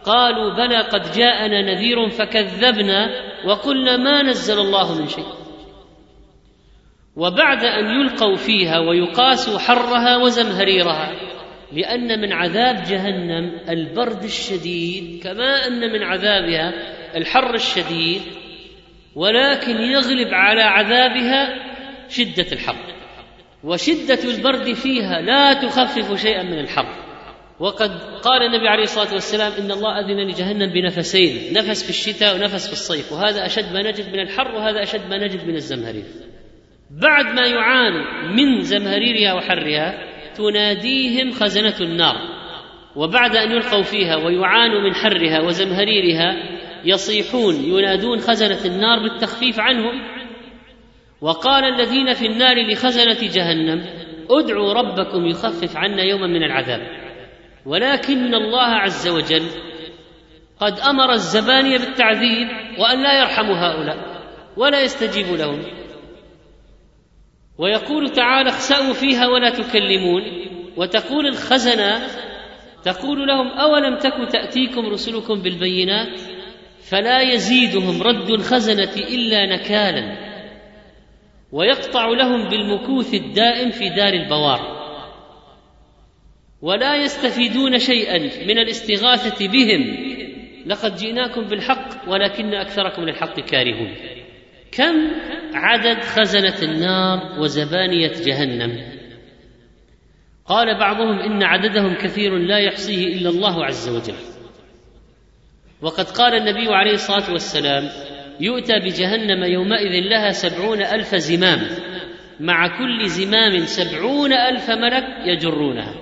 [0.05, 3.07] قالوا بلى قد جاءنا نذير فكذبنا
[3.47, 5.27] وقلنا ما نزل الله من شيء
[7.17, 11.36] وبعد أن يلقوا فيها ويقاسوا حرها وزمهريرها
[11.73, 16.73] لأن من عذاب جهنم البرد الشديد كما أن من عذابها
[17.17, 18.21] الحر الشديد
[19.15, 21.55] ولكن يغلب على عذابها
[22.09, 22.77] شدة الحر
[23.65, 26.89] وشدة البرد فيها لا تخفف شيئا من الحر
[27.61, 27.91] وقد
[28.23, 32.73] قال النبي عليه الصلاة والسلام إن الله أذن لجهنم بنفسين نفس في الشتاء ونفس في
[32.73, 36.05] الصيف وهذا أشد ما نجد من الحر وهذا أشد ما نجد من الزمهرير
[36.91, 38.05] بعد ما يعاني
[38.35, 42.17] من زمهريرها وحرها تناديهم خزنه النار
[42.97, 46.37] وبعد ان يلقوا فيها ويعانوا من حرها وزمهريرها
[46.85, 50.03] يصيحون ينادون خزنه النار بالتخفيف عنهم
[51.21, 53.85] وقال الذين في النار لخزنه جهنم
[54.31, 56.83] ادعوا ربكم يخفف عنا يوما من العذاب
[57.67, 59.43] ولكن الله عز وجل
[60.61, 62.49] قد امر الزبانيه بالتعذيب
[62.81, 63.97] وان لا يرحم هؤلاء
[64.57, 65.63] ولا يستجيب لهم
[67.59, 70.23] ويقول تعالى اخسأوا فيها ولا تكلمون
[70.77, 72.07] وتقول الخزنة
[72.85, 76.21] تقول لهم أولم تك تأتيكم رسلكم بالبينات
[76.91, 80.17] فلا يزيدهم رد الخزنة إلا نكالا
[81.53, 84.77] ويقطع لهم بالمكوث الدائم في دار البوار
[86.63, 90.07] ولا يستفيدون شيئا من الاستغاثة بهم
[90.67, 93.95] لقد جئناكم بالحق ولكن أكثركم للحق كارهون
[94.73, 94.95] كم
[95.55, 98.97] عدد خزنة النار وزبانية جهنم
[100.47, 104.19] قال بعضهم إن عددهم كثير لا يحصيه إلا الله عز وجل
[105.83, 107.85] وقد قال النبي عليه الصلاة والسلام
[108.41, 111.61] يؤتى بجهنم يومئذ لها سبعون ألف زمام
[112.41, 115.95] مع كل زمام سبعون ألف ملك يجرونها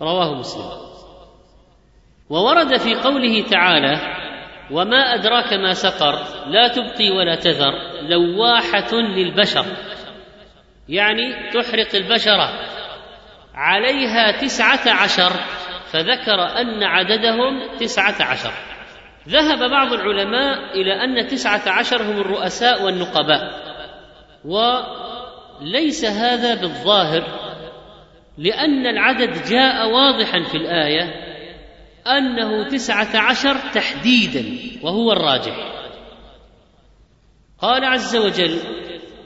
[0.00, 0.84] رواه مسلم
[2.30, 4.22] وورد في قوله تعالى
[4.70, 9.64] وما أدراك ما سقر لا تبقي ولا تذر لواحة للبشر
[10.88, 12.50] يعني تحرق البشرة
[13.54, 15.32] عليها تسعة عشر
[15.90, 18.52] فذكر أن عددهم تسعة عشر
[19.28, 23.54] ذهب بعض العلماء إلى أن تسعة عشر هم الرؤساء والنقباء
[24.44, 27.22] وليس هذا بالظاهر
[28.38, 31.23] لأن العدد جاء واضحا في الآية
[32.06, 34.44] أنه تسعة عشر تحديدا
[34.82, 35.72] وهو الراجح
[37.58, 38.58] قال عز وجل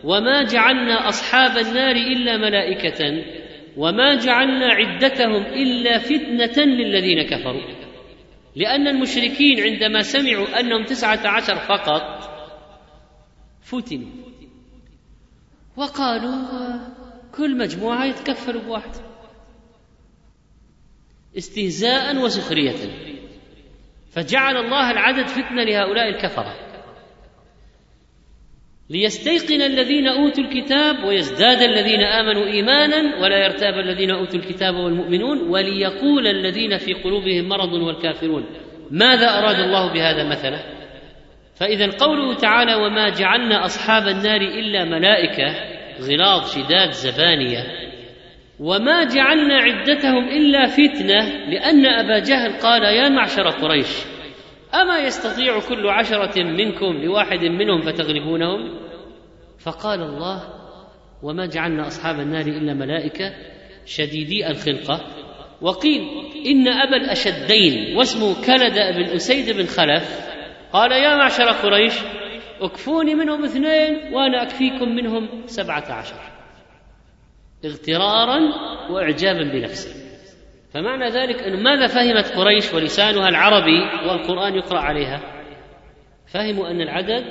[0.04, 3.24] وما جعلنا أصحاب النار إلا ملائكة
[3.76, 7.62] وما جعلنا عدتهم إلا فتنة للذين كفروا
[8.56, 12.24] لأن المشركين عندما سمعوا أنهم تسعة عشر فقط
[13.62, 14.06] فتنوا
[15.76, 16.42] وقالوا
[17.36, 19.07] كل مجموعة يتكفر بواحد
[21.38, 22.74] استهزاء وسخريه
[24.12, 26.54] فجعل الله العدد فتنه لهؤلاء الكفره
[28.90, 36.26] ليستيقن الذين اوتوا الكتاب ويزداد الذين امنوا ايمانا ولا يرتاب الذين اوتوا الكتاب والمؤمنون وليقول
[36.26, 38.44] الذين في قلوبهم مرض والكافرون
[38.90, 40.58] ماذا اراد الله بهذا مثلا
[41.56, 47.87] فاذا قوله تعالى وما جعلنا اصحاب النار الا ملائكه غلاظ شداد زبانيه
[48.60, 53.88] وما جعلنا عدتهم الا فتنه لان ابا جهل قال يا معشر قريش
[54.74, 58.78] اما يستطيع كل عشره منكم لواحد منهم فتغلبونهم
[59.58, 60.42] فقال الله
[61.22, 63.32] وما جعلنا اصحاب النار الا ملائكه
[63.86, 65.00] شديدي الخلقه
[65.60, 66.00] وقيل
[66.46, 70.20] ان ابا الاشدين واسمه كلد بن اسيد بن خلف
[70.72, 71.94] قال يا معشر قريش
[72.60, 76.37] اكفوني منهم اثنين وانا اكفيكم منهم سبعه عشر
[77.64, 78.40] اغترارا
[78.90, 79.94] واعجابا بنفسه
[80.74, 85.20] فمعنى ذلك ان ماذا فهمت قريش ولسانها العربي والقران يقرا عليها
[86.34, 87.24] فهموا ان العدد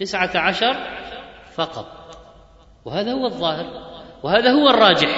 [0.00, 0.76] تسعه عشر
[1.54, 1.86] فقط
[2.84, 5.08] وهذا هو الظاهر وهذا هو الراجح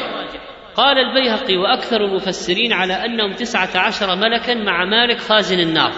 [0.74, 5.92] قال البيهقي واكثر المفسرين على انهم تسعه عشر ملكا مع مالك خازن النار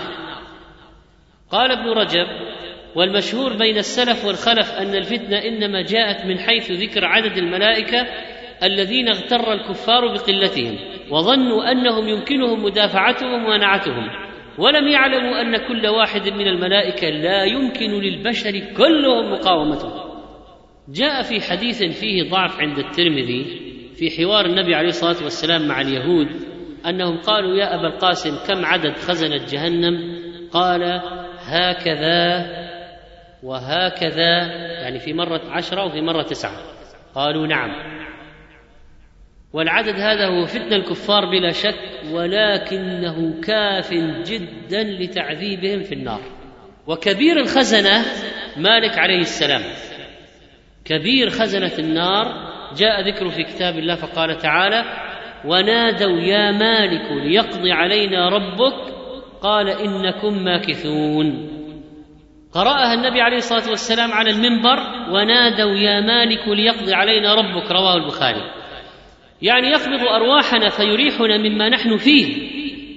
[1.50, 2.26] قال ابن رجب
[2.94, 8.06] والمشهور بين السلف والخلف ان الفتنه انما جاءت من حيث ذكر عدد الملائكه
[8.62, 10.78] الذين اغتر الكفار بقلتهم
[11.10, 14.08] وظنوا انهم يمكنهم مدافعتهم ونعتهم
[14.58, 19.92] ولم يعلموا ان كل واحد من الملائكه لا يمكن للبشر كلهم مقاومته
[20.88, 23.44] جاء في حديث فيه ضعف عند الترمذي
[23.94, 26.28] في حوار النبي عليه الصلاه والسلام مع اليهود
[26.86, 30.18] انهم قالوا يا ابا القاسم كم عدد خزنه جهنم
[30.52, 31.00] قال
[31.40, 32.46] هكذا
[33.42, 34.36] وهكذا
[34.82, 36.60] يعني في مره عشره وفي مره تسعه
[37.14, 37.70] قالوا نعم
[39.52, 41.78] والعدد هذا هو فتنة الكفار بلا شك
[42.12, 43.90] ولكنه كاف
[44.30, 46.20] جدا لتعذيبهم في النار
[46.86, 48.04] وكبير الخزنة
[48.56, 49.62] مالك عليه السلام
[50.84, 54.84] كبير خزنة النار جاء ذكره في كتاب الله فقال تعالى
[55.44, 58.94] ونادوا يا مالك ليقضي علينا ربك
[59.42, 61.48] قال إنكم ماكثون
[62.52, 64.78] قرأها النبي عليه الصلاة والسلام على المنبر
[65.10, 68.57] ونادوا يا مالك ليقضي علينا ربك رواه البخاري
[69.42, 72.48] يعني يقبض ارواحنا فيريحنا مما نحن فيه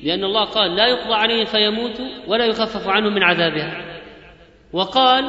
[0.04, 4.02] لان الله قال لا يقضى عليهم فيموتوا ولا يخفف عنهم من عذابها
[4.74, 5.26] وقال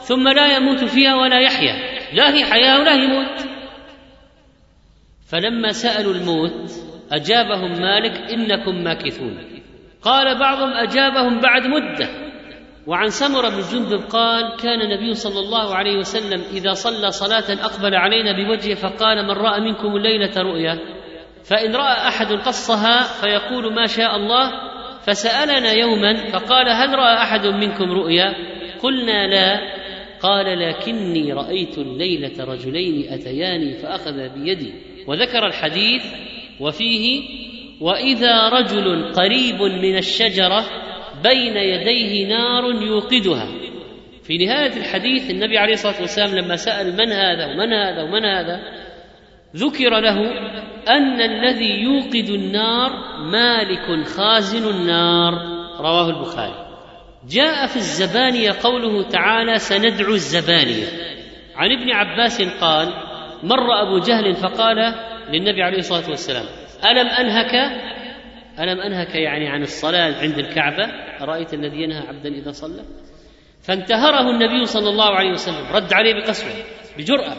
[0.00, 1.74] ثم لا يموت فيها ولا يحيا
[2.14, 3.44] لا هي حياه ولا هي موت
[5.28, 6.70] فلما سالوا الموت
[7.12, 9.38] اجابهم مالك انكم ماكثون
[10.02, 12.31] قال بعضهم اجابهم بعد مده
[12.86, 17.94] وعن سمره بن جندب قال كان النبي صلى الله عليه وسلم اذا صلى صلاه اقبل
[17.94, 20.78] علينا بوجهه فقال من راى منكم الليله رؤيا
[21.44, 24.50] فان راى احد قصها فيقول ما شاء الله
[25.06, 28.34] فسالنا يوما فقال هل راى احد منكم رؤيا
[28.82, 29.60] قلنا لا
[30.22, 34.72] قال لكني رايت الليله رجلين اتياني فاخذ بيدي
[35.06, 36.02] وذكر الحديث
[36.60, 37.22] وفيه
[37.80, 40.64] واذا رجل قريب من الشجره
[41.22, 43.48] بين يديه نار يوقدها
[44.26, 48.60] في نهاية الحديث النبي عليه الصلاة والسلام لما سأل من هذا ومن هذا ومن هذا
[49.56, 50.18] ذكر له
[50.88, 52.90] أن الذي يوقد النار
[53.32, 55.34] مالك خازن النار
[55.80, 56.66] رواه البخاري
[57.30, 60.86] جاء في الزبانية قوله تعالى سندعو الزبانية
[61.56, 62.88] عن ابن عباس قال
[63.42, 64.76] مر أبو جهل فقال
[65.32, 66.44] للنبي عليه الصلاة والسلام
[66.84, 67.54] ألم أنهك
[68.60, 70.84] ألم أنهك يعني عن الصلاة عند الكعبة
[71.20, 72.82] أرأيت الذي ينهى عبدا إذا صلى
[73.64, 76.50] فانتهره النبي صلى الله عليه وسلم رد عليه بقسوة
[76.98, 77.32] بجرأة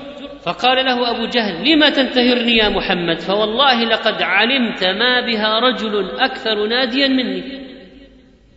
[0.43, 6.67] فقال له أبو جهل لم تنتهرني يا محمد فوالله لقد علمت ما بها رجل أكثر
[6.67, 7.63] ناديا مني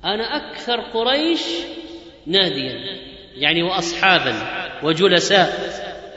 [0.05, 1.43] أنا أكثر قريش
[2.27, 2.75] ناديا
[3.37, 4.35] يعني وأصحابا
[4.83, 5.49] وجلساء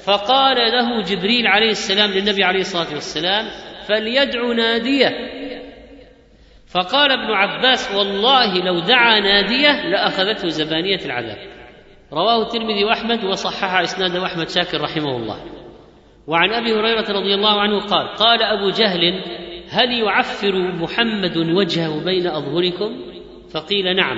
[0.06, 3.46] فقال له جبريل عليه السلام للنبي عليه الصلاة والسلام
[3.88, 5.39] فليدع ناديه
[6.74, 11.38] فقال ابن عباس والله لو دعا ناديه لاخذته زبانيه العذاب
[12.14, 15.44] رواه الترمذي واحمد وصحح اسناده احمد شاكر رحمه الله
[16.28, 19.22] وعن ابي هريره رضي الله عنه قال قال ابو جهل
[19.70, 22.98] هل يعفر محمد وجهه بين اظهركم
[23.54, 24.18] فقيل نعم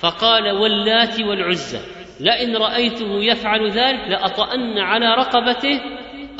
[0.00, 1.78] فقال واللات والعزى
[2.20, 5.80] لئن رايته يفعل ذلك لاطان على رقبته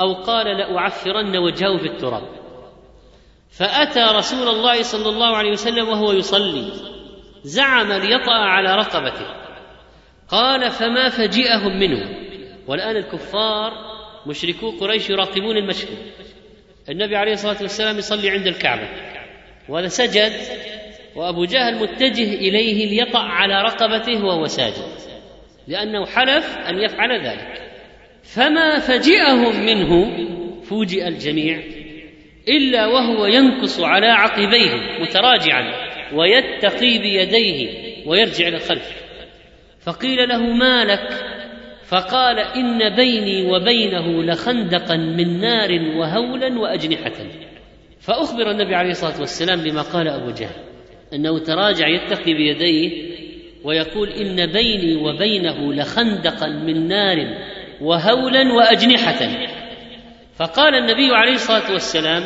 [0.01, 2.23] او قال لاعفرن وجهه في التراب
[3.59, 6.65] فأتى رسول الله صلى الله عليه وسلم وهو يصلي
[7.45, 9.27] زعم ليطأ على رقبته
[10.29, 12.09] قال فما فجئهم منه
[12.67, 13.73] والآن الكفار
[14.27, 15.99] مشركو قريش يراقبون المشهد
[16.89, 18.89] النبي عليه الصلاة والسلام يصلي عند الكعبة
[19.69, 20.33] وهذا سجد
[21.17, 24.97] وأبو جهل متجه إليه ليطأ على رقبته وهو ساجد
[25.69, 27.63] لأنه حلف أن يفعل ذلك
[28.33, 30.17] فما فجئهم منه
[30.63, 31.63] فوجئ الجميع
[32.49, 35.73] الا وهو ينكص على عقبيه متراجعا
[36.15, 37.69] ويتقي بيديه
[38.09, 38.89] ويرجع الى الخلف
[39.85, 41.09] فقيل له ما لك
[41.89, 47.13] فقال ان بيني وبينه لخندقا من نار وهولا واجنحه
[48.01, 50.65] فاخبر النبي عليه الصلاه والسلام بما قال ابو جهل
[51.13, 53.17] انه تراجع يتقي بيديه
[53.65, 57.19] ويقول ان بيني وبينه لخندقا من نار
[57.81, 59.27] وهولا واجنحه
[60.39, 62.25] فقال النبي عليه الصلاه والسلام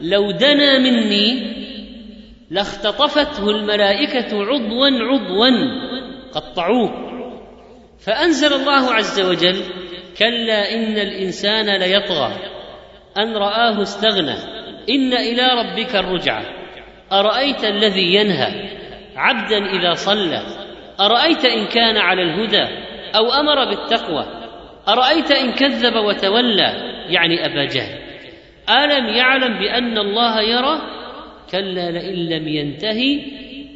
[0.00, 1.58] لو دنا مني
[2.50, 5.48] لاختطفته الملائكه عضوا عضوا
[6.34, 6.90] قطعوه
[8.04, 9.56] فانزل الله عز وجل
[10.18, 12.32] كلا ان الانسان ليطغى
[13.18, 14.34] ان راه استغنى
[14.90, 16.44] ان الى ربك الرجعى
[17.12, 18.68] ارايت الذي ينهى
[19.16, 20.42] عبدا اذا صلى
[21.00, 22.66] ارايت ان كان على الهدى
[23.16, 24.47] او امر بالتقوى
[24.88, 27.98] أرأيت إن كذب وتولى يعني أبا جهل
[28.70, 30.80] ألم يعلم بأن الله يرى
[31.50, 33.20] كلا لئن لم ينتهي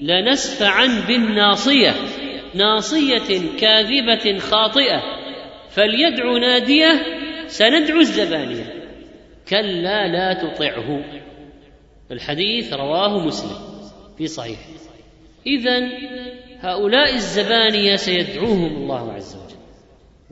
[0.02, 1.92] لنسفعا بالناصية
[2.54, 5.02] ناصية كاذبة خاطئة
[5.70, 7.02] فليدع نادية
[7.46, 8.74] سندعو الزبانية
[9.48, 11.04] كلا لا تطعه
[12.10, 13.82] الحديث رواه مسلم
[14.18, 14.58] في صحيح
[15.46, 15.88] إذا
[16.60, 19.61] هؤلاء الزبانية سيدعوهم الله عز وجل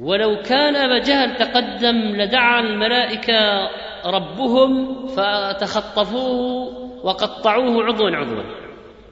[0.00, 3.70] ولو كان أبا جهل تقدم لدعا الملائكة
[4.06, 6.72] ربهم فتخطفوه
[7.06, 8.42] وقطعوه عضوا عضوا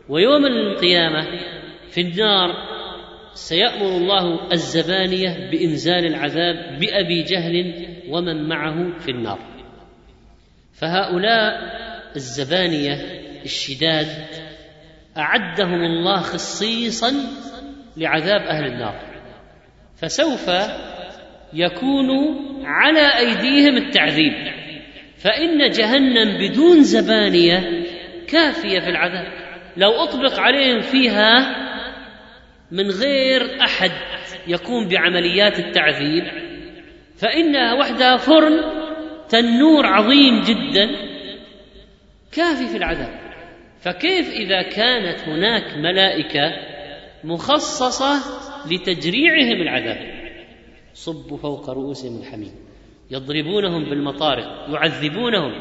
[0.08, 1.26] ويوم القيامة
[1.90, 2.52] في النار
[3.34, 9.38] سيأمر الله الزبانية بإنزال العذاب بأبي جهل ومن معه في النار
[10.80, 11.52] فهؤلاء
[12.16, 12.94] الزبانية
[13.44, 14.08] الشداد
[15.16, 17.12] أعدهم الله خصيصا
[17.96, 19.07] لعذاب أهل النار
[20.00, 20.50] فسوف
[21.52, 22.10] يكون
[22.64, 24.32] على ايديهم التعذيب
[25.18, 27.84] فان جهنم بدون زبانيه
[28.28, 29.32] كافيه في العذاب
[29.76, 31.54] لو اطبق عليهم فيها
[32.72, 33.90] من غير احد
[34.46, 36.24] يقوم بعمليات التعذيب
[37.22, 38.60] فانها وحدها فرن
[39.28, 40.90] تنور عظيم جدا
[42.32, 43.18] كافي في العذاب
[43.80, 46.50] فكيف اذا كانت هناك ملائكه
[47.24, 50.28] مخصصه لتجريعهم العذاب
[50.94, 52.50] صبوا فوق رؤوسهم الحميم
[53.10, 55.52] يضربونهم بالمطارق يعذبونهم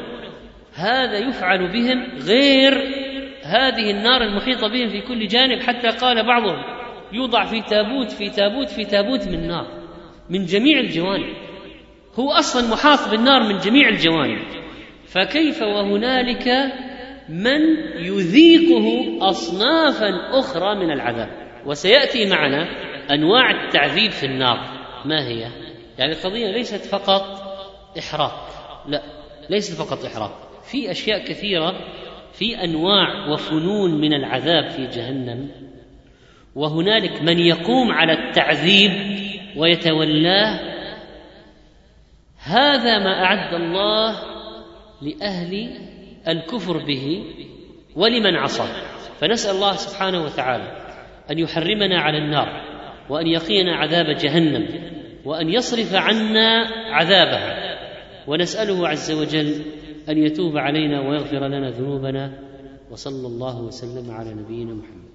[0.74, 2.74] هذا يفعل بهم غير
[3.42, 6.64] هذه النار المحيطه بهم في كل جانب حتى قال بعضهم
[7.12, 9.66] يوضع في تابوت في تابوت في تابوت من نار
[10.30, 11.34] من جميع الجوانب
[12.14, 14.38] هو اصلا محاط بالنار من جميع الجوانب
[15.06, 16.48] فكيف وهنالك
[17.28, 17.60] من
[17.96, 22.68] يذيقه اصنافا اخرى من العذاب وسياتي معنا
[23.14, 24.58] انواع التعذيب في النار
[25.04, 25.40] ما هي؟
[25.98, 27.22] يعني القضيه ليست فقط
[27.98, 28.48] احراق
[28.88, 29.02] لا
[29.50, 31.74] ليست فقط احراق في اشياء كثيره
[32.32, 35.48] في انواع وفنون من العذاب في جهنم
[36.54, 38.90] وهنالك من يقوم على التعذيب
[39.56, 40.60] ويتولاه
[42.42, 44.16] هذا ما اعد الله
[45.02, 45.70] لاهل
[46.28, 47.24] الكفر به
[47.96, 50.87] ولمن عصاه فنسال الله سبحانه وتعالى
[51.30, 52.62] ان يحرمنا على النار
[53.08, 54.66] وان يقينا عذاب جهنم
[55.24, 57.68] وان يصرف عنا عذابها
[58.26, 59.54] ونساله عز وجل
[60.08, 62.32] ان يتوب علينا ويغفر لنا ذنوبنا
[62.90, 65.07] وصلى الله وسلم على نبينا محمد